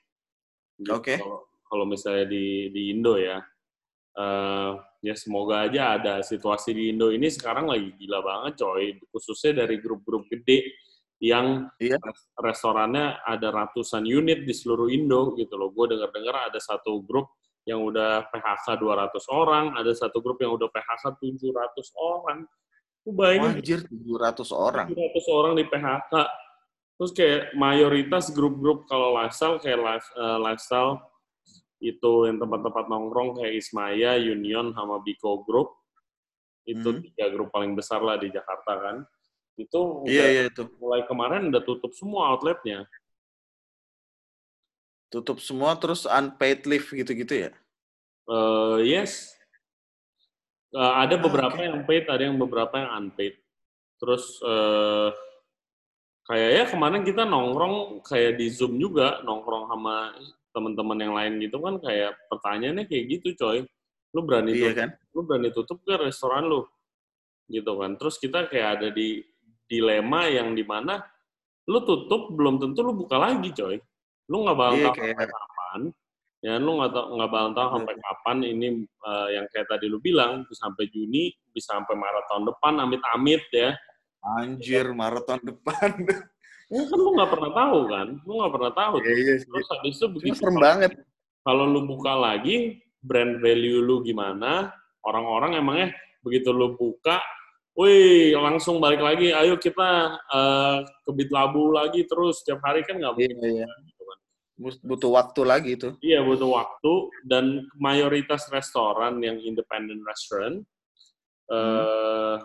[0.79, 0.91] Gitu.
[0.93, 1.19] Oke.
[1.21, 3.43] Kalau- Kalau misalnya di di Indo ya,
[4.15, 9.67] Eh, ya semoga aja ada situasi di Indo ini sekarang lagi gila banget coy, khususnya
[9.67, 10.71] dari grup-grup gede
[11.19, 11.99] yang Iya.
[11.99, 15.75] res- restorannya ada ratusan unit di seluruh Indo gitu loh.
[15.75, 17.35] Gue dengar-dengar ada satu grup
[17.67, 22.47] yang udah PHK 200 orang, ada satu grup yang udah PHK 700 orang.
[23.05, 24.87] Bayangin Anjir, 700 orang.
[24.89, 26.13] 700 orang di PHK.
[26.95, 31.03] Terus kayak mayoritas grup-grup kalau lifestyle kayak life, eh, lifestyle
[31.85, 35.75] itu yang tempat-tempat nongkrong kayak Ismaya, Union, sama Biko Group.
[36.65, 37.03] Itu Hmm.
[37.05, 38.97] tiga grup paling besar lah di Jakarta kan.
[39.61, 40.65] Itu udah, Iya, iya itu.
[40.81, 42.89] mulai kemarin udah tutup semua outletnya.
[45.13, 47.51] Tutup semua terus unpaid leave gitu-gitu ya?
[48.25, 49.34] Eh, yes.
[50.75, 53.39] Eh, ada Ah, beberapa yang paid, ada yang beberapa yang unpaid.
[54.03, 55.11] Terus eh
[56.27, 60.11] kayaknya kemarin kita nongkrong kayak di Zoom juga, nongkrong sama
[60.51, 63.63] teman-teman yang lain gitu kan kayak pertanyaannya kayak gitu, coy.
[64.15, 64.91] Lu berani Iya tutup, kan?
[65.15, 66.67] lu berani tutup ke restoran lu?
[67.47, 67.95] Gitu kan.
[67.95, 69.23] Terus kita kayak ada di
[69.71, 71.03] dilema yang di mana
[71.71, 73.79] lu tutup belum tentu lu buka lagi, coy.
[74.27, 75.81] Lu nggak bakal Iya, kayak- kapan.
[76.45, 80.45] Ya, lu nggak nggak bakal tahu sampai kapan ini eh, yang kayak tadi lu bilang
[80.45, 83.73] bisa sampai Juni, bisa sampai Maret tahun depan, amit-amit ya.
[84.21, 85.91] Anjir, maraton depan.
[86.73, 88.95] Ya, kan lu nggak pernah tahu kan, lu nggak pernah tahu.
[89.05, 89.47] Iya, iya sih.
[89.53, 90.91] Terus habis itu begitu serem banget.
[91.45, 94.73] kalau lu buka lagi, brand value lu gimana?
[95.05, 95.93] Orang-orang emangnya
[96.25, 97.21] begitu lu buka,
[97.77, 102.97] wih langsung balik lagi, ayo kita eh, ke Bit Labu lagi terus setiap hari kan
[102.97, 103.37] nggak Iya, mungkin.
[103.45, 103.69] iya.
[103.69, 103.81] gitu kan.
[103.85, 103.94] Bus-
[104.61, 105.99] Butuh waktu lagi itu.
[105.99, 106.93] Iya butuh waktu
[107.27, 110.63] dan mayoritas restoran yang independent restaurant
[111.45, 112.37] eh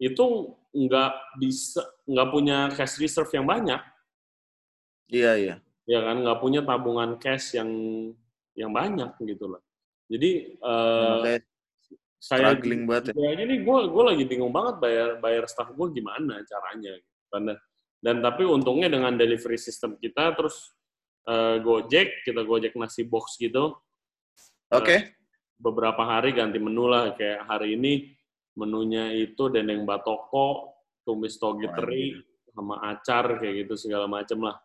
[0.00, 0.24] itu
[0.72, 3.78] nggak bisa nggak punya cash reserve yang banyak
[5.10, 5.54] Iya, iya.
[5.86, 7.70] ya kan nggak punya tabungan cash yang
[8.56, 9.62] yang banyak gitu loh
[10.10, 11.40] jadi eh Makanya
[12.20, 13.14] saya struggling banget ya.
[13.16, 16.92] ya ini gue gue lagi bingung banget bayar bayar staff gue gimana caranya
[17.30, 17.54] karena
[18.00, 20.72] dan tapi untungnya dengan delivery system kita terus
[21.24, 23.76] eh, Gojek kita Gojek nasi box gitu
[24.70, 25.16] Oke.
[25.56, 28.14] beberapa hari ganti menu lah kayak hari ini
[28.54, 32.14] menunya itu dendeng batoko tumis toge teri
[32.50, 34.58] sama acar kayak gitu segala macem lah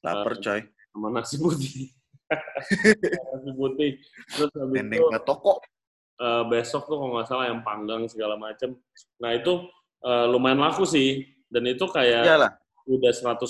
[0.00, 0.60] Lapar Eh, coy.
[0.88, 1.90] sama nasi putih
[3.32, 3.90] nasi putih
[4.28, 5.58] terus habis Dendeng itu batoko.
[6.18, 8.74] eh, besok tuh kalau nggak salah yang panggang segala macem
[9.16, 9.66] nah itu
[10.00, 12.52] eh, lumayan laku sih dan itu kayak Iyalah.
[12.86, 13.40] udah 100%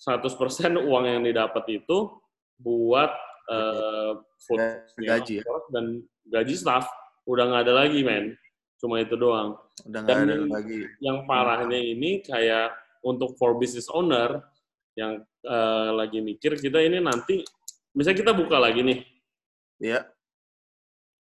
[0.00, 0.32] 100%
[0.80, 2.08] uang yang didapat itu
[2.56, 3.12] buat
[3.46, 4.60] eh, food
[4.96, 5.44] Gaji ya.
[5.70, 6.88] dan gaji staff
[7.24, 8.32] udah nggak ada lagi men
[8.76, 10.88] cuma itu doang Udah Dan ada lagi.
[11.00, 14.40] yang parahnya ini kayak untuk for business owner
[14.96, 17.44] yang eh, lagi mikir kita ini nanti
[17.92, 19.00] misalnya kita buka lagi nih
[19.80, 20.04] Iya.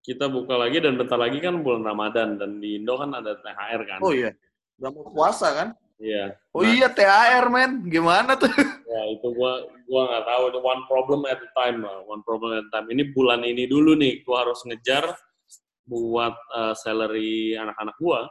[0.02, 3.82] kita buka lagi dan bentar lagi kan bulan Ramadan dan di Indo kan ada THR
[3.86, 4.34] kan Oh iya.
[4.78, 5.68] Udah mau puasa kan?
[6.00, 7.72] Iya Oh Nah, iya THR men.
[7.86, 8.50] Gimana tuh?
[8.90, 9.54] ya itu gua
[9.86, 12.90] gua nggak tahu itu one problem at a time lah one problem at a time
[12.90, 15.14] ini bulan ini dulu nih gua harus ngejar
[15.86, 18.26] buat eh, salary anak-anak gua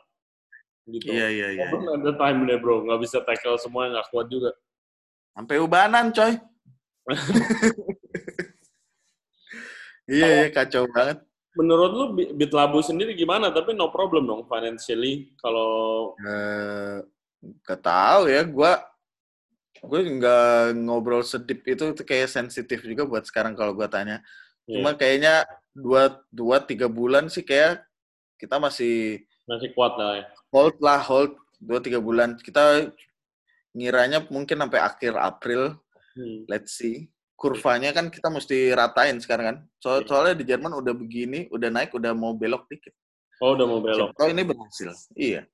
[0.88, 1.68] gitu Iya iya iya.
[1.70, 4.50] problem at a time deh bro nggak bisa tackle semua nggak kuat juga
[5.30, 6.34] Sampai ubanan coy.
[10.10, 11.22] iya iya kacau banget.
[11.54, 15.70] menurut lu Bi- Bitlabu sendiri gimana tapi no problem dong financially kalau
[16.18, 16.98] Eh,
[17.64, 18.42] gak tahu ya.
[18.44, 18.82] Gua
[19.78, 24.22] gue nggak ngobrol sedip itu itu kayak sensitif juga buat sekarang kalau gua tanya.
[24.66, 25.34] Cuma ya, kayaknya
[25.70, 27.86] dua dua tiga bulan sih kayak
[28.42, 30.24] kita masih masih kuat lah ya.
[30.50, 32.34] Hold lah hold dua tiga bulan.
[32.42, 32.90] Kita
[33.72, 35.78] ngiranya mungkin sampai akhir April.
[36.18, 36.42] Hmm.
[36.50, 37.06] let's see.
[37.38, 39.56] Kurvanya kan kita mesti ratain sekarang kan.
[39.78, 40.10] So, Iya.
[40.10, 42.90] soalnya di Jerman udah begini udah naik udah mau belok dikit.
[43.38, 44.10] Oh udah mau belok.
[44.18, 44.90] Oh ini berhasil.
[45.14, 45.46] Iya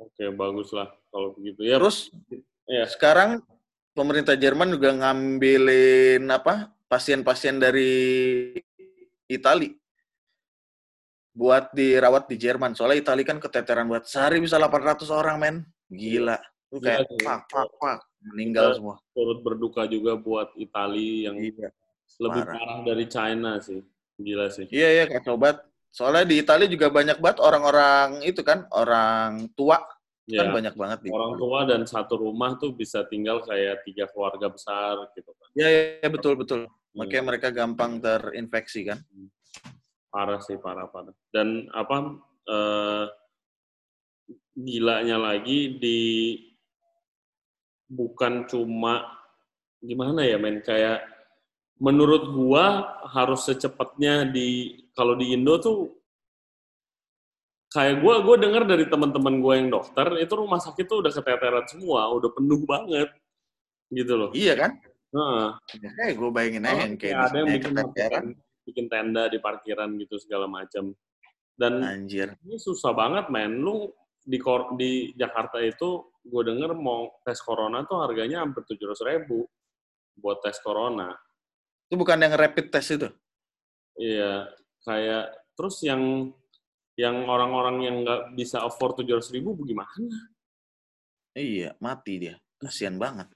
[0.00, 2.08] oke bagus lah kalau begitu ya terus
[2.64, 3.44] ya sekarang
[3.92, 8.50] pemerintah Jerman juga ngambilin apa pasien-pasien dari
[9.26, 9.76] Itali
[11.30, 16.40] buat dirawat di Jerman soalnya Itali kan keteteran buat sehari bisa 800 orang men gila
[16.70, 17.26] Lu kayak Gila sih.
[17.26, 17.98] pak pak pak
[18.30, 18.96] meninggal Kita- semua.
[19.10, 21.66] turut berduka juga buat Itali yang Iya.
[22.18, 22.54] lebih parah.
[22.54, 23.82] parah dari China sih.
[24.14, 24.70] Gila sih.
[24.70, 25.66] Iya, iya, kacau banget.
[25.90, 29.82] Soalnya di Italia juga banyak banget orang-orang itu kan, orang tua
[30.30, 34.06] kan Ya, banyak banget di orang tua dan satu rumah tuh bisa tinggal kayak tiga
[34.10, 35.48] keluarga besar gitu kan.
[35.58, 36.70] Iya, iya, iya, betul, betul.
[36.70, 37.02] Hmm.
[37.02, 38.98] Makanya mereka gampang terinfeksi kan.
[40.10, 41.14] Parah sih, parah parah.
[41.34, 42.14] Dan apa
[42.46, 43.06] eh,
[44.54, 46.00] gilanya lagi di
[47.90, 49.18] bukan cuma
[49.82, 51.02] gimana ya men kayak
[51.80, 55.96] menurut gua harus secepatnya di kalau di Indo tuh
[57.72, 61.64] kayak gua gua dengar dari teman-teman gua yang dokter itu rumah sakit tuh udah keteteran
[61.64, 63.08] semua, udah penuh banget
[63.88, 64.30] gitu loh.
[64.36, 64.70] Iya kan?
[65.10, 65.48] Heeh.
[65.82, 68.26] Ya, kayak gue bayangin aja yang kayak ada yang bikin, keteteran.
[68.62, 70.94] bikin tenda di parkiran gitu segala macam.
[71.58, 72.38] Dan Anjir.
[72.46, 73.58] ini susah banget men.
[73.58, 73.90] Lu
[74.22, 79.02] di Kor- di Jakarta itu gue denger mau tes corona tuh harganya hampir tujuh ratus
[79.02, 79.50] ribu
[80.14, 81.10] buat tes corona.
[81.90, 83.08] Itu bukan yang rapid test itu?
[83.98, 84.46] Iya,
[84.84, 86.32] kayak terus yang
[86.96, 89.88] yang orang-orang yang nggak bisa afford tujuh ratus ribu bagaimana?
[91.32, 92.34] Iya, mati dia.
[92.60, 93.30] Kasian banget.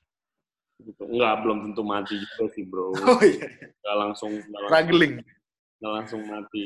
[0.82, 1.00] Gitu.
[1.00, 2.92] Nggak, belum tentu mati juga sih bro.
[3.08, 3.46] Oh iya.
[3.80, 5.14] Nggak langsung, nggak langsung, Struggling.
[5.80, 6.64] nggak langsung mati.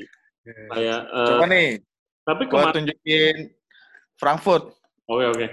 [0.49, 1.69] Kayak, eh, Coba nih,
[2.25, 3.37] tapi kemarin, tunjukin
[4.17, 4.65] Frankfurt.
[5.07, 5.47] oke oke.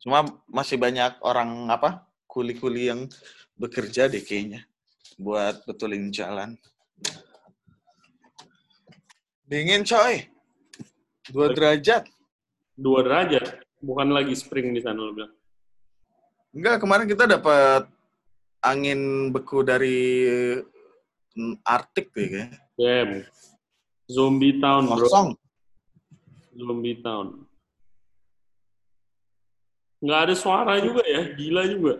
[0.00, 2.08] Cuma masih banyak orang apa?
[2.24, 3.04] Kuli-kuli yang
[3.60, 4.64] bekerja deh kayaknya
[5.20, 6.56] buat betulin jalan.
[9.50, 10.30] Dingin coy.
[11.26, 12.06] Dua derajat.
[12.78, 15.34] Dua derajat, bukan lagi spring di sana lo bilang.
[16.54, 17.90] Enggak, kemarin kita dapat
[18.62, 20.22] angin beku dari
[21.34, 22.46] mm, Arctic tuh ya.
[22.78, 23.26] Damn.
[24.06, 25.02] Zombie town, bro.
[25.02, 25.34] Kosong.
[26.54, 27.42] Zombie town.
[29.98, 31.94] Nggak ada suara juga ya, gila juga.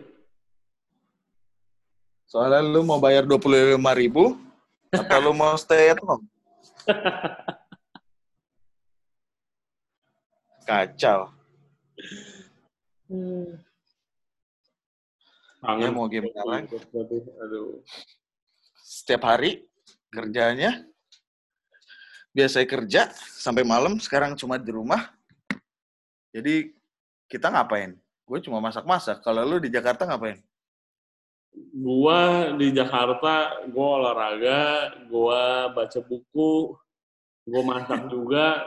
[2.31, 4.39] Soalnya lu mau bayar 25 ribu,
[4.87, 6.30] atau lu mau stay at home?
[10.67, 11.19] Kacau.
[15.61, 15.83] Kangen.
[15.83, 16.73] Ya mau gimana lagi?
[17.45, 17.85] Aduh.
[18.81, 19.69] Setiap hari
[20.09, 20.81] kerjanya,
[22.33, 25.13] biasanya kerja sampai malam, sekarang cuma di rumah.
[26.33, 26.73] Jadi
[27.29, 27.93] kita ngapain?
[28.25, 29.21] Gue cuma masak-masak.
[29.21, 30.39] Kalau lu di Jakarta ngapain?
[31.71, 34.61] Gua di Jakarta, gua olahraga,
[35.11, 36.75] gua baca buku,
[37.43, 38.59] gua masak juga,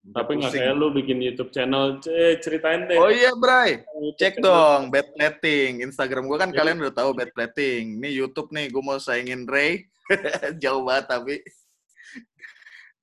[0.00, 2.00] tapi nggak kayak lu bikin YouTube channel.
[2.08, 2.96] Eh, ceritain deh.
[2.96, 3.84] Oh iya, Bray.
[4.16, 5.84] Cek dong, bad plating.
[5.84, 6.56] Instagram gue kan Iya.
[6.56, 8.00] kalian udah tahu bad plating.
[8.00, 9.84] Nih YouTube nih, gue mau saingin Ray.
[10.62, 11.34] Jauh banget tapi.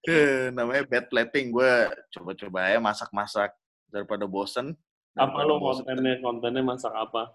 [0.09, 1.53] Eh, Namanya bad plating.
[1.53, 1.69] Gue
[2.17, 3.53] coba-coba ya masak-masak
[3.93, 4.73] daripada bosen.
[5.13, 6.17] Apa lo kontennya?
[6.17, 7.29] Kontennya masak apa?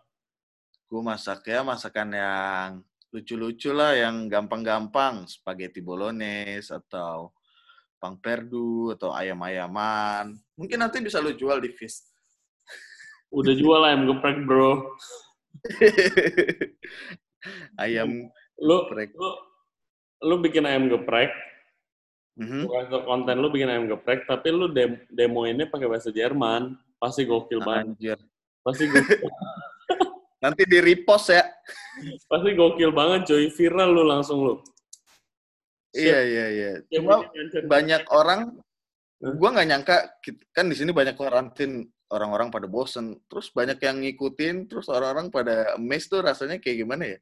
[0.92, 2.70] Gue masak ya masakan yang
[3.09, 5.24] lucu-lucu lah, yang gampang-gampang.
[5.24, 7.33] Spaghetti bolognese atau
[7.96, 10.37] pang perdu atau ayam-ayaman.
[10.52, 12.12] Mungkin nanti bisa lu jual di Fist.
[13.33, 14.85] Udah jual ayam geprek, bro.
[17.81, 18.28] Ayam
[18.61, 19.11] Lu, geprek.
[19.16, 19.31] lu,
[20.22, 21.33] lu bikin ayam geprek,
[22.38, 22.68] Mhm.
[22.68, 26.76] untuk konten lu bikin ayam geprek, tapi lu dem demoinnya pakai bahasa Jerman.
[27.00, 27.96] Pasti gokil banget.
[27.96, 28.18] Anjir.
[28.62, 29.18] Pasti gokil,
[30.42, 31.46] Nanti di repost ya.
[32.26, 33.46] pasti gokil banget, coy.
[33.46, 34.55] Viral lu langsung lu.
[35.94, 36.70] Iya iya iya.
[36.90, 37.22] Cuma
[37.68, 38.59] banyak orang,
[39.38, 39.96] gua nggak nyangka
[40.50, 45.76] kan di sini banyak karantin orang-orang pada bosen, terus banyak yang ngikutin, terus orang-orang pada
[45.78, 47.18] amazed tuh rasanya kayak gimana ya?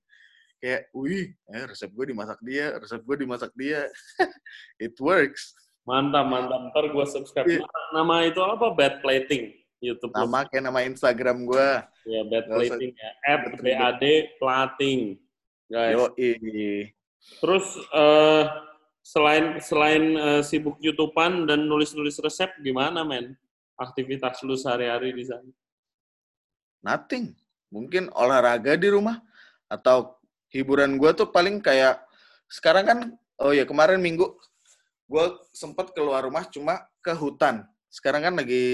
[0.61, 3.87] Kayak, wih, eh, resep gue dimasak dia, resep gue dimasak dia.
[4.85, 5.57] It works.
[5.89, 6.61] Mantap, mantap.
[6.75, 7.49] Ntar gue subscribe.
[7.49, 7.65] Iya.
[7.97, 8.67] Nama itu apa?
[8.77, 9.60] Bad Plating.
[9.81, 10.13] YouTube.
[10.13, 11.89] Nama kayak nama Instagram gua.
[12.05, 13.11] Ya, Bad Plating ya.
[13.25, 13.65] At Betul.
[13.65, 14.05] BAD
[14.37, 15.01] Plating.
[15.71, 15.95] Guys.
[15.97, 16.05] Yo,
[17.41, 18.45] Terus eh
[19.01, 23.35] selain selain eh, sibuk YouTubean dan nulis-nulis resep gimana, men?
[23.81, 25.49] Aktivitas lu sehari-hari di sana?
[26.85, 27.37] nothing.
[27.71, 29.23] Mungkin olahraga di rumah
[29.71, 30.19] atau
[30.51, 32.03] hiburan gua tuh paling kayak
[32.51, 32.99] sekarang kan
[33.39, 34.27] oh ya kemarin minggu
[35.07, 37.63] gua sempet keluar rumah cuma ke hutan.
[37.91, 38.65] Sekarang kan lagi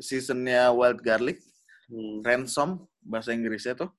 [0.00, 1.38] seasonnya wild garlic,
[1.86, 2.24] Hmm.
[2.24, 3.92] ransom bahasa Inggrisnya tuh.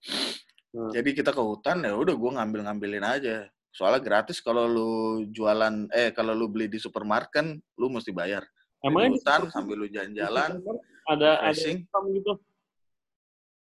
[0.74, 0.90] Hmm.
[0.90, 3.46] Jadi kita ke hutan ya udah gua ngambil-ngambilin aja.
[3.70, 4.90] Soalnya gratis kalau lu
[5.30, 7.46] jualan eh kalau lu beli di supermarket
[7.78, 8.42] lu mesti bayar.
[8.82, 10.74] Di Emangnya di hutan super- sambil lu di jalan-jalan, ada
[11.14, 11.86] ada refreshing.
[11.86, 12.34] Ramson gitu.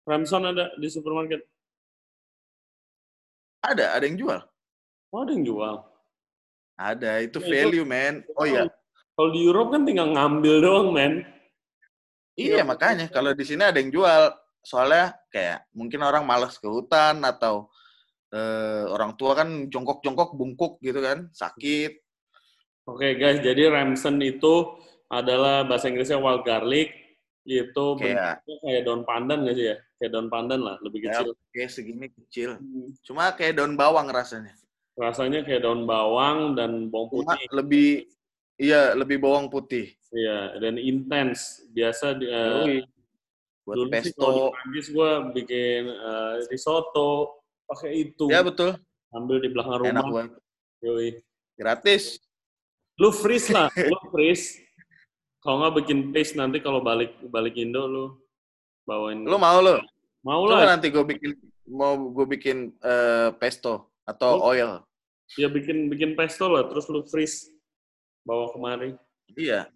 [0.06, 1.42] Ramson ada di supermarket.
[3.60, 4.40] ada ada yang jual.
[5.10, 5.74] Oh, ada yang jual.
[6.80, 8.24] Ada, itu Ya, itu- value, man.
[8.32, 8.64] Oh iya,
[9.20, 11.28] Kalau di Europe kan tinggal ngambil doang, men.
[12.32, 14.32] Iya, makanya kalau di sini ada yang jual.
[14.60, 17.68] soalnya kayak mungkin orang malas ke hutan atau
[18.28, 21.96] eh, orang tua kan jongkok-jongkok bungkuk gitu kan sakit
[22.84, 24.68] Oke guys, jadi Ramson itu
[25.08, 26.92] adalah bahasa Inggrisnya wild garlic.
[27.42, 29.76] Itu Kayak- bentuknya kayak daun pandan nggak sih ya?
[29.96, 31.32] Kayak daun pandan lah, lebih ya, kecil.
[31.50, 32.88] kayak segini kecil Hmm.
[33.00, 34.52] cuma kayak daun bawang rasanya
[34.92, 37.48] Rasanya kayak daun bawang dan bawang cuma putih.
[37.56, 37.88] lebih
[38.60, 41.62] iya lebih bawang putih Iya, dan intens.
[41.70, 42.82] Biasa di, Yoi.
[43.62, 47.10] buat dulu sih pesto kalau di Prancis gue bikin eh, risotto
[47.64, 48.26] pakai itu.
[48.26, 48.74] ya betul
[49.10, 50.26] Ambil di belakang enak rumah.
[50.26, 50.32] banget
[50.82, 51.08] Yoi.
[51.54, 52.18] gratis
[52.98, 54.60] Lu freeze lah, lu freeze.
[55.38, 58.04] Kalau nggak bikin paste nanti kalau balik balik Indo lu
[58.82, 59.22] bawain.
[59.22, 59.78] lu mau lo
[60.20, 60.74] mau coba lah?
[60.74, 61.32] nanti gue bikin
[61.64, 64.50] mau gue bikin eh, pesto atau Oh.
[64.50, 64.82] oil
[65.38, 67.46] Ya bikin bikin pesto lah, terus lu freeze
[68.22, 68.94] bawa kemari.
[69.34, 69.66] iya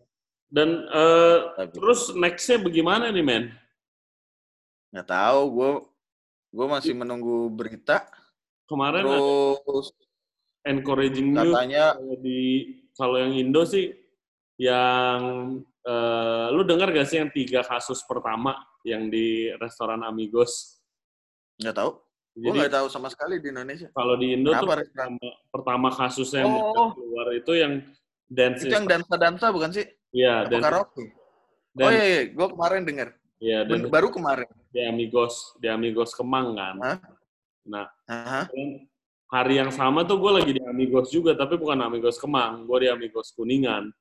[0.47, 3.45] Dan eh, Tapi- terus nextnya bagaimana nih men?
[4.91, 5.71] nggak tahu gue
[6.55, 8.07] gue masih menunggu berita
[8.65, 9.19] Kemarin ada
[9.61, 9.91] terus
[10.63, 12.41] encouraging news katanya kalau di
[12.95, 13.91] kalau yang Indo sih
[14.57, 15.21] yang
[15.83, 18.55] eh, lu dengar gak sih yang tiga kasus pertama
[18.87, 20.79] yang di restoran Amigos?
[21.59, 21.91] nggak tahu
[22.35, 24.95] gue nggak tahu sama sekali di Indonesia kalau di Indo tuh Kenapa restoran?
[25.19, 26.91] pertama, pertama kasusnya yang Oh.
[26.95, 27.73] keluar itu yang
[28.35, 31.05] dance itu yang dansa dansa bukan sih Iya, dance, karaoke
[31.75, 32.23] dan oh iya, iya.
[32.31, 36.77] gue kemarin dengar iya, dan baru kemarin di Amigos, di Amigos Kemang kan.
[36.83, 36.99] Hah?
[37.71, 38.51] Nah, Hah?
[38.51, 38.91] dan
[39.31, 42.89] hari yang sama tuh gue lagi di Amigos juga, tapi bukan Amigos Kemang, gue di
[42.91, 43.95] Amigos Kuningan.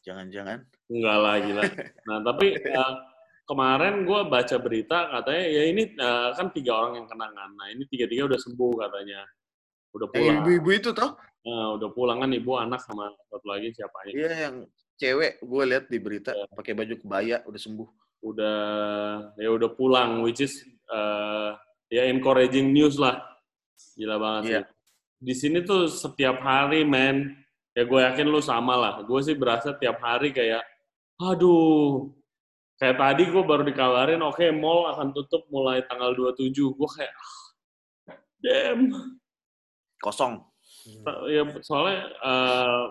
[0.00, 1.62] jangan-jangan Enggak lah, gila.
[2.08, 2.92] Nah, tapi eh,
[3.48, 7.50] kemarin gue baca berita katanya ya ini eh, kan tiga orang yang kena kan.
[7.56, 9.20] Nah, ini tiga-tiga udah sembuh katanya.
[9.96, 10.38] Udah yang pulang.
[10.44, 14.12] ibu-ibu itu toh Nah, udah pulang kan ibu, anak sama satu lagi siapanya.
[14.12, 14.56] iya yang
[15.00, 16.44] cewek gue lihat di berita Iya.
[16.52, 17.88] pakai baju kebaya udah sembuh
[18.20, 18.60] Udah
[19.40, 20.52] ya udah pulang, which is
[20.92, 21.50] eh,
[21.88, 23.16] ya encouraging news lah.
[23.96, 24.60] Gila banget Iya.
[24.60, 24.64] sih.
[25.20, 27.32] Di sini tuh setiap hari, men,
[27.72, 28.94] ya gue yakin lu sama lah.
[29.08, 30.60] Gue sih berasa tiap hari kayak,
[31.16, 32.12] aduh,
[32.76, 36.76] kayak tadi gue baru dikabarin, oke mall akan tutup mulai tanggal 27.
[36.76, 37.40] Gue kayak, ah,
[38.36, 38.80] damn.
[39.96, 40.44] kosong
[41.28, 42.84] Ya soalnya eh,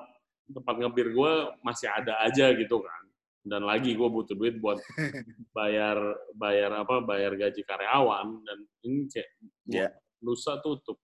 [0.49, 3.03] tempat ngebir gue masih ada aja gitu kan.
[3.39, 4.77] Dan lagi gue butuh duit buat
[5.57, 5.97] bayar
[6.35, 9.29] bayar apa bayar gaji karyawan dan ini kayak
[9.69, 9.89] Iya.
[10.21, 10.97] lusa tutup.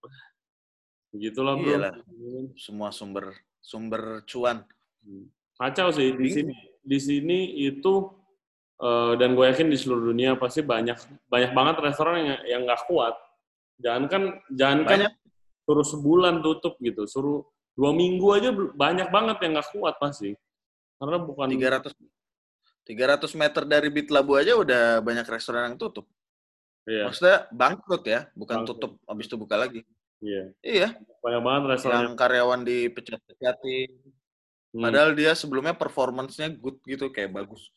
[1.13, 1.69] Begitulah bro.
[1.69, 1.93] Iyalah.
[2.59, 4.65] semua sumber sumber cuan
[5.55, 6.53] Kacau sih di sini.
[6.85, 8.09] Di sini itu
[8.77, 10.97] eh, dan gue yakin di seluruh dunia pasti banyak
[11.29, 13.15] banyak banget restoran yang yang nggak kuat.
[13.79, 14.99] Jangan kan jangan kan
[15.65, 17.41] suruh sebulan tutup gitu, suruh
[17.75, 20.37] dua minggu aja banyak banget yang nggak kuat pasti.
[20.95, 21.91] Karena bukan 300
[22.85, 26.05] 300 meter dari Bit Labu aja udah banyak restoran yang tutup.
[26.85, 28.77] Iya, Maksudnya bangkrut ya, bukan Bangkrut.
[28.77, 29.81] tutup habis itu buka lagi.
[30.21, 30.53] iya.
[30.61, 30.87] Iya,
[31.25, 33.89] Banyak banget restoran yang karyawan dipecat-pecatin.
[34.69, 34.83] Hmm.
[34.85, 37.73] Padahal dia sebelumnya performance-nya good gitu, kayak bagus.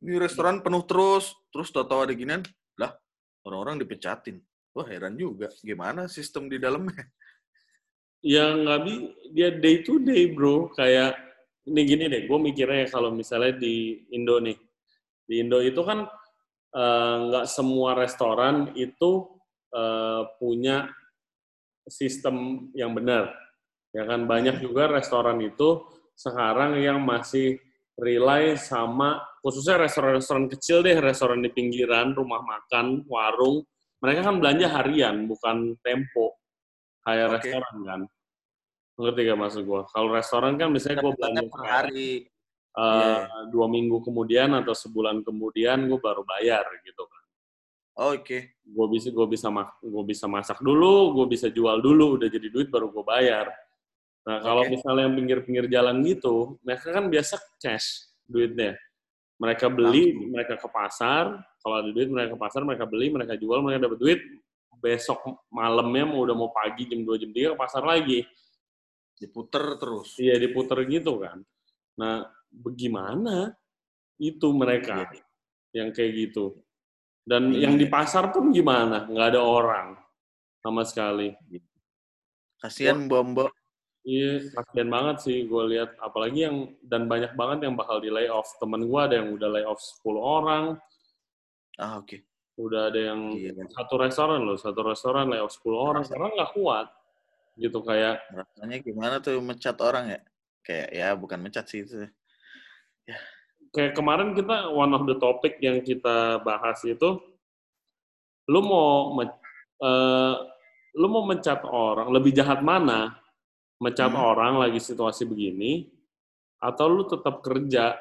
[0.00, 2.46] Ini restoran penuh terus, terus tau-tau ada ginian,
[2.78, 2.94] lah
[3.42, 4.38] orang-orang dipecatin.
[4.70, 7.02] Wah heran juga, gimana sistem di dalamnya?
[8.20, 8.94] ya nggak bi
[9.32, 10.70] dia day to day bro.
[10.76, 11.16] Kayak
[11.66, 14.56] ini gini deh gue mikirnya kalau misalnya di Indo nih.
[15.26, 16.06] Di Indo itu kan
[16.76, 19.26] eh, nggak semua restoran itu
[19.74, 20.86] eh, punya
[21.90, 23.34] sistem yang benar.
[23.90, 25.82] Ya kan banyak juga restoran itu
[26.14, 27.58] sekarang yang masih
[27.98, 33.66] rely sama khususnya restoran-restoran kecil deh restoran di pinggiran rumah makan warung
[34.00, 36.36] mereka kan belanja harian bukan tempo.
[37.00, 37.34] Kayak Oke.
[37.48, 38.00] restoran kan.
[39.00, 42.12] Ngerti gak maksud gue kalau restoran kan misalnya gue belanja per hari.
[42.70, 43.50] eh, Iya.
[43.50, 47.22] dua minggu kemudian atau sebulan kemudian gue baru bayar gitu kan.
[47.98, 49.50] Oh, Oke, gue bisa gue bisa
[49.82, 53.50] gue bisa masak dulu gue bisa jual dulu udah jadi duit baru gue bayar.
[54.22, 54.78] Nah kalau Oke.
[54.78, 58.78] misalnya yang pinggir-pinggir jalan gitu mereka kan biasa cash duitnya.
[59.42, 63.60] Mereka beli mereka ke pasar kalau ada duit mereka ke pasar mereka beli mereka jual
[63.60, 64.20] mereka dapat duit
[64.80, 65.20] besok
[65.52, 68.24] malamnya mau udah mau pagi jam 2 jam 3 ke pasar lagi
[69.20, 70.16] diputer terus.
[70.16, 71.44] iya diputer gitu kan
[72.00, 73.52] nah bagaimana
[74.16, 75.84] itu mereka Iya.
[75.84, 76.56] yang kayak gitu
[77.28, 77.68] dan Iya.
[77.68, 80.00] yang di pasar pun gimana nggak ada orang
[80.64, 81.36] sama sekali
[82.60, 83.52] Kasihan mbok
[84.00, 85.92] Iya, kasihan banget sih gue lihat.
[86.00, 88.48] Apalagi yang dan banyak banget yang bakal di layoff.
[88.56, 90.64] Temen gue ada yang udah layoff 10 orang,
[91.78, 92.18] Ah oke.
[92.60, 93.56] udah ada yang Iya.
[93.72, 96.92] satu restoran loh, satu restoran layoff 10 orang karena nggak kuat.
[97.56, 100.20] Gitu kayak Rasanya gimana tuh mecat orang ya?
[100.60, 102.04] Kayak ya bukan mecat sih itu.
[103.70, 107.22] kayak kemarin kita one of the topic yang kita bahas itu,
[108.50, 109.14] lu mau
[109.80, 110.34] uh,
[110.98, 113.14] lu mau mencat orang lebih jahat mana?
[113.80, 114.20] Mencat hmm.
[114.20, 115.88] orang lagi situasi begini,
[116.60, 117.96] atau lu tetap kerja,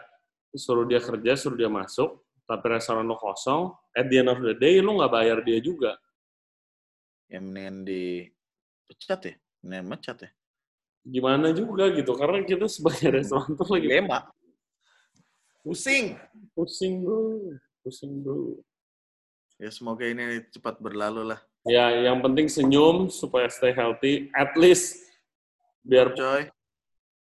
[0.52, 4.58] suruh dia kerja, suruh dia masuk, tapi restoran lo kosong, at the end of the
[4.58, 5.94] day lu nggak bayar dia juga.
[7.30, 10.30] Ya mendingan dipecat ya, mendingan mecat ya.
[11.06, 13.86] Gimana juga gitu, karena kita sebagai restoran tuh lagi...
[13.86, 14.26] Lema.
[15.62, 16.18] Pusing.
[16.58, 17.54] Pusing bro,
[17.86, 18.58] pusing bro.
[19.62, 21.40] Ya semoga ini cepat berlalu lah.
[21.70, 24.34] Ya, yang penting senyum supaya stay healthy.
[24.34, 24.98] At least
[25.86, 26.50] biar coy.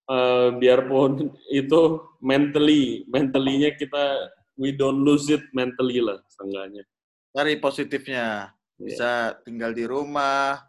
[0.09, 6.83] Uh, biarpun itu mentally, mentalinya kita we don't lose it mentally lah, seenggaknya.
[7.31, 8.51] Cari positifnya.
[8.75, 8.83] Iya.
[8.83, 9.39] Bisa yeah.
[9.47, 10.59] tinggal di rumah,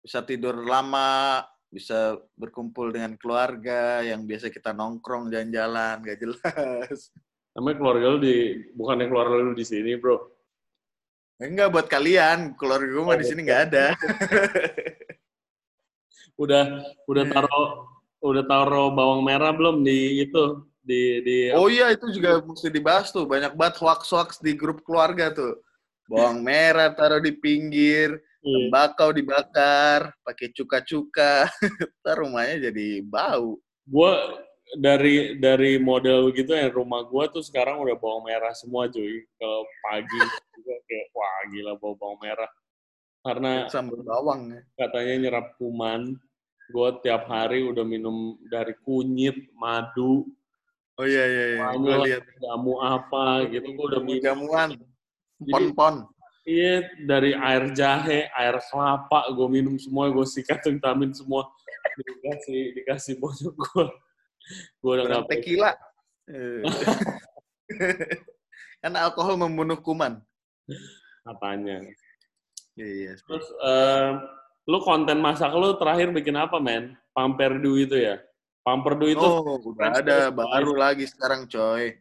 [0.00, 7.12] bisa tidur lama, bisa berkumpul dengan keluarga yang biasa kita nongkrong jalan-jalan, gak jelas.
[7.52, 8.36] Namanya keluarga lu di,
[8.72, 10.16] bukannya keluarga lu di sini, bro.
[11.36, 13.86] Enggak buat kalian, keluarga gue mah di sini nggak ada.
[16.42, 16.64] udah
[17.08, 17.68] udah taruh
[18.20, 23.10] udah taruh bawang merah belum di itu di di Oh iya itu juga mesti dibahas
[23.10, 23.26] tuh.
[23.26, 25.58] Banyak banget hoax-hoax di grup keluarga tuh.
[26.06, 28.70] Bawang merah taruh di pinggir, iya.
[28.70, 31.50] tembakau dibakar, pakai cuka-cuka.
[32.06, 33.58] Ntar rumahnya jadi bau.
[33.90, 34.38] Gua
[34.74, 39.62] dari dari model gitu ya rumah gua tuh sekarang udah bawang merah semua cuy kalau
[39.86, 40.22] pagi
[40.58, 42.50] juga kayak wah gila bau bawang merah
[43.22, 44.60] karena sambal bawang ya.
[44.74, 46.18] katanya nyerap kuman
[46.74, 50.26] gua tiap hari udah minum dari kunyit madu
[50.96, 51.64] oh iya iya, iya.
[51.76, 54.68] gua lihat jamu apa gitu gua udah minum jamuan
[55.40, 55.94] pon-pon
[56.48, 61.48] iya dari air jahe air kelapa gua minum semua gua sikat vitamin semua
[61.96, 63.86] dikasih dikasih bonyok gua
[64.80, 65.72] Gue udah nggak tequila.
[68.82, 70.22] Karena alkohol membunuh kuman.
[71.26, 71.82] Katanya.
[72.78, 73.18] Iya.
[73.18, 74.22] Terus uh,
[74.70, 76.94] lu konten masak lu terakhir bikin apa, men?
[77.10, 78.22] Pamperdu itu ya?
[78.66, 80.34] Pamperdu itu Oh, udah ada.
[80.34, 81.94] Baru lagi sekarang, coy.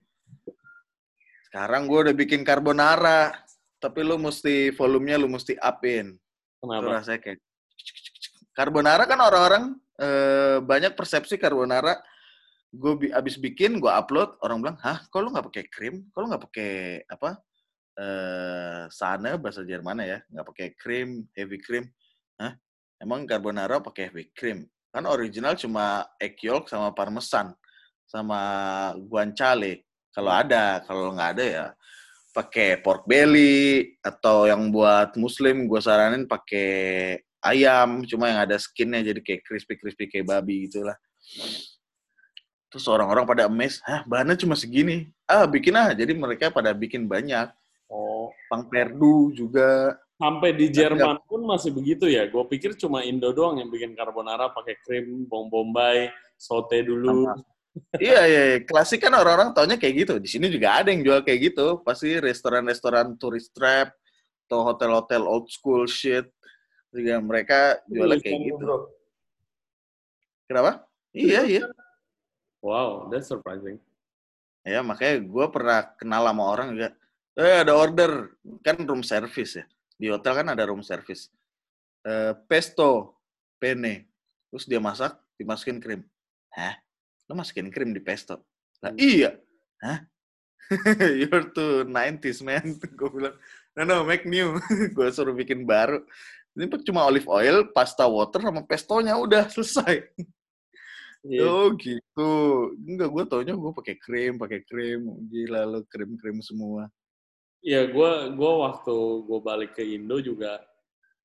[1.46, 3.38] Sekarang gue udah bikin carbonara,
[3.78, 6.18] tapi lu mesti volumenya lu mesti upin.
[6.58, 6.82] Kenapa?
[6.82, 7.40] Itu rasanya kayak
[8.58, 9.64] carbonara kan orang-orang
[10.02, 12.02] eh, banyak persepsi carbonara.
[12.74, 16.10] Gue bi abis bikin gue upload orang bilang hah kok lu nggak pakai krim?
[16.12, 16.74] Kok lu nggak pakai
[17.08, 17.30] apa
[17.96, 20.20] eh sana bahasa Jerman ya?
[20.28, 21.88] Nggak pakai krim heavy cream
[22.36, 22.52] hah?
[23.00, 27.52] Emang carbonara pakai heavy cream kan original cuma egg yolk sama parmesan
[28.08, 28.40] sama
[28.96, 29.84] guanciale
[30.16, 31.66] kalau ada kalau nggak ada ya
[32.32, 39.04] pakai pork belly atau yang buat muslim gue saranin pakai ayam cuma yang ada skinnya
[39.04, 40.96] jadi kayak crispy crispy kayak babi gitulah
[42.76, 45.08] Terus orang-orang pada emes, hah bahannya cuma segini.
[45.24, 45.96] Ah bikin ah.
[45.96, 47.48] Jadi mereka pada bikin banyak.
[47.88, 48.28] Oh.
[48.52, 49.96] Pang perdu juga.
[50.16, 52.24] Sampai di Jerman pun masih begitu ya.
[52.32, 56.08] Gue pikir cuma Indo doang yang bikin carbonara pakai krim, bawang bombay,
[56.40, 57.28] sote dulu.
[58.00, 58.58] iya, iya, iya.
[58.64, 60.14] Klasik kan orang-orang taunya kayak gitu.
[60.24, 61.84] Di sini juga ada yang jual kayak gitu.
[61.84, 63.92] Pasti restoran-restoran tourist trap
[64.48, 66.32] atau hotel-hotel old school shit.
[66.96, 68.64] Juga mereka jual kayak gitu.
[68.64, 68.78] Bro.
[70.48, 70.88] Kenapa?
[71.12, 71.64] Iya, iya.
[72.64, 73.84] Wow, that's surprising.
[74.64, 76.90] Ya, makanya gue pernah kenal sama orang juga.
[77.36, 78.32] Eh, ada order.
[78.64, 79.68] Kan room service ya.
[79.96, 81.32] Di hotel kan ada room service.
[82.06, 83.16] Uh, pesto,
[83.58, 84.08] penne.
[84.52, 86.02] Terus dia masak, dimasukin krim.
[86.56, 86.76] Hah?
[87.28, 88.40] Lo masukin krim di pesto?
[88.84, 89.36] Nah, iya.
[89.82, 90.06] Hah?
[91.22, 92.78] You're too 90s, man.
[93.00, 93.36] gue bilang,
[93.78, 94.58] no, no, make new.
[94.96, 96.02] gue suruh bikin baru.
[96.56, 100.08] Ini cuma olive oil, pasta water, sama pestonya udah selesai.
[101.26, 101.50] Yeah.
[101.50, 102.32] Oh gitu.
[102.86, 105.10] Enggak, gue taunya gue pakai krim, pakai krim.
[105.28, 106.88] Gila lo krim-krim semua.
[107.66, 108.96] Iya, gue gua waktu
[109.26, 110.62] gue balik ke Indo juga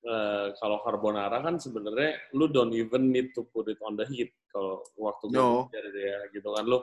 [0.08, 4.32] uh, kalau carbonara kan sebenarnya lu don't even need to put it on the heat
[4.48, 5.68] kalau waktu gue no.
[5.72, 6.80] ya gitu kan lu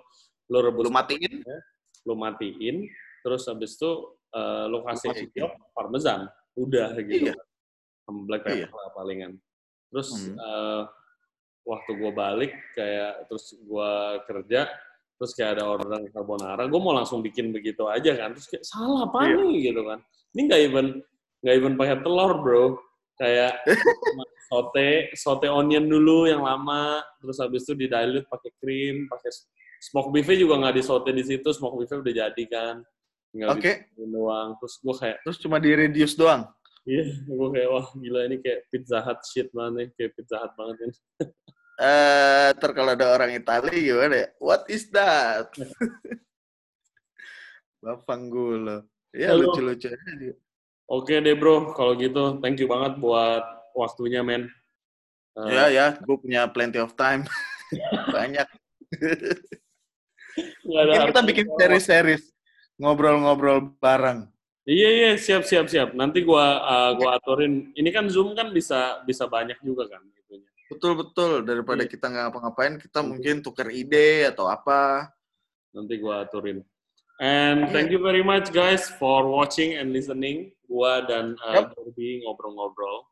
[0.54, 1.58] lu rebus lu matiin ya,
[2.06, 2.86] lu matiin
[3.26, 3.92] terus habis itu
[4.38, 5.28] uh, lu kasih
[5.74, 7.36] parmesan udah gitu iya.
[8.06, 8.16] kan.
[8.30, 8.90] black pepper iya.
[8.94, 9.32] palingan
[9.90, 10.38] terus hmm.
[10.38, 10.84] uh,
[11.68, 13.92] waktu gue balik kayak terus gue
[14.30, 14.72] kerja
[15.18, 18.38] terus kayak ada orderan carbonara gue mau langsung bikin begitu aja kan.
[18.38, 19.36] Terus kayak salah apa yeah.
[19.42, 19.56] nih?
[19.74, 20.00] Gitu kan.
[20.38, 20.88] Ini nggak even
[21.42, 22.66] nggak even pakai telur bro.
[23.18, 23.54] Kayak
[24.50, 29.34] sote sote onion dulu yang lama terus habis itu di dilute pakai krim pakai
[29.84, 32.86] smoke beef juga nggak di sote di situ smoke beef udah jadi kan.
[33.34, 33.90] Tinggal okay.
[33.98, 34.56] doang.
[34.62, 36.46] Terus gue kayak terus cuma di reduce doang?
[36.88, 40.78] Iya gue kayak wah gila ini kayak pizza hut shit banget kayak pizza hut banget
[40.88, 40.96] ini
[41.78, 44.28] Eh, ter kalau ada orang Italia gimana ya?
[44.42, 45.54] What is that?
[47.86, 48.82] Lapang gula.
[49.14, 50.34] Ya lucu-lucu aja.
[50.90, 53.46] Oke deh bro, kalau gitu thank you banget buat
[53.78, 54.50] waktunya men.
[55.38, 57.30] Eh, Ya ya, gue punya plenty of time.
[58.16, 58.50] Banyak.
[60.66, 62.24] Mungkin kita bikin series-series
[62.82, 64.26] ngobrol-ngobrol bareng.
[64.68, 65.96] Iya iya siap siap siap.
[65.96, 67.72] Nanti gua uh, gua aturin.
[67.72, 70.52] Ini kan Zoom kan bisa bisa banyak juga kan itunya.
[70.68, 71.32] Betul betul.
[71.48, 71.92] Daripada Iya.
[71.92, 75.08] kita nggak ngapa-ngapain, kita mungkin tukar ide atau apa.
[75.72, 76.60] Nanti gua aturin.
[77.18, 80.54] And thank you very much guys for watching and listening.
[80.70, 81.66] Gua dan uh, Yep.
[81.74, 83.08] Dorby ngobrol-ngobrol.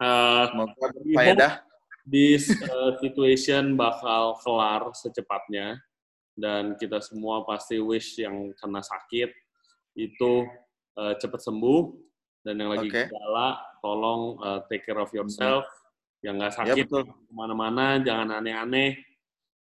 [0.00, 1.52] Uh, Semoga berfaedah.
[2.08, 5.76] this uh, situation bakal kelar secepatnya
[6.32, 9.28] dan kita semua pasti wish yang kena sakit
[9.92, 10.48] itu
[10.96, 11.92] uh, cepat sembuh
[12.40, 13.12] dan yang lagi Oke.
[13.12, 15.68] gejala tolong uh, take care of yourself
[16.20, 17.04] yang nggak Ya sakit betul.
[17.08, 18.96] ke mana-mana jangan aneh-aneh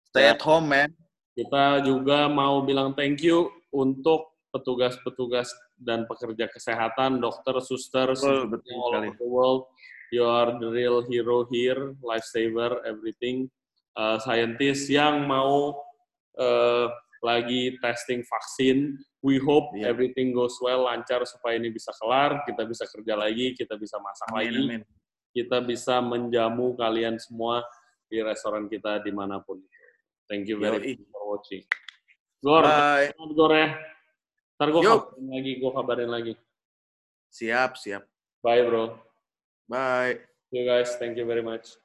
[0.09, 0.89] Stay at home, man.
[1.33, 5.47] kita juga mau bilang thank you untuk petugas-petugas
[5.77, 9.61] dan pekerja kesehatan dokter suster Betul, betul all over the world
[10.11, 13.47] you are the real hero here lifesaver everything
[13.95, 15.77] uh, scientist yang mau
[16.35, 16.87] uh,
[17.21, 19.91] lagi testing vaksin we hope Iya.
[19.91, 24.27] everything goes well lancar supaya ini bisa kelar kita bisa kerja lagi kita bisa masak
[24.29, 24.81] Amin, lagi amin.
[25.35, 27.61] Kita bisa menjamu kalian semua
[28.09, 29.61] di restoran kita di mana pun.
[30.29, 31.63] Thank you very much for watching.
[32.41, 32.63] Gor,
[33.33, 33.69] Gor ya.
[34.59, 36.33] Ntar gue kabarin lagi, gue kabarin lagi.
[37.31, 38.03] Siap, siap.
[38.43, 38.97] Bye bro.
[39.69, 40.19] Bye.
[40.49, 41.77] See you guys, thank you very much.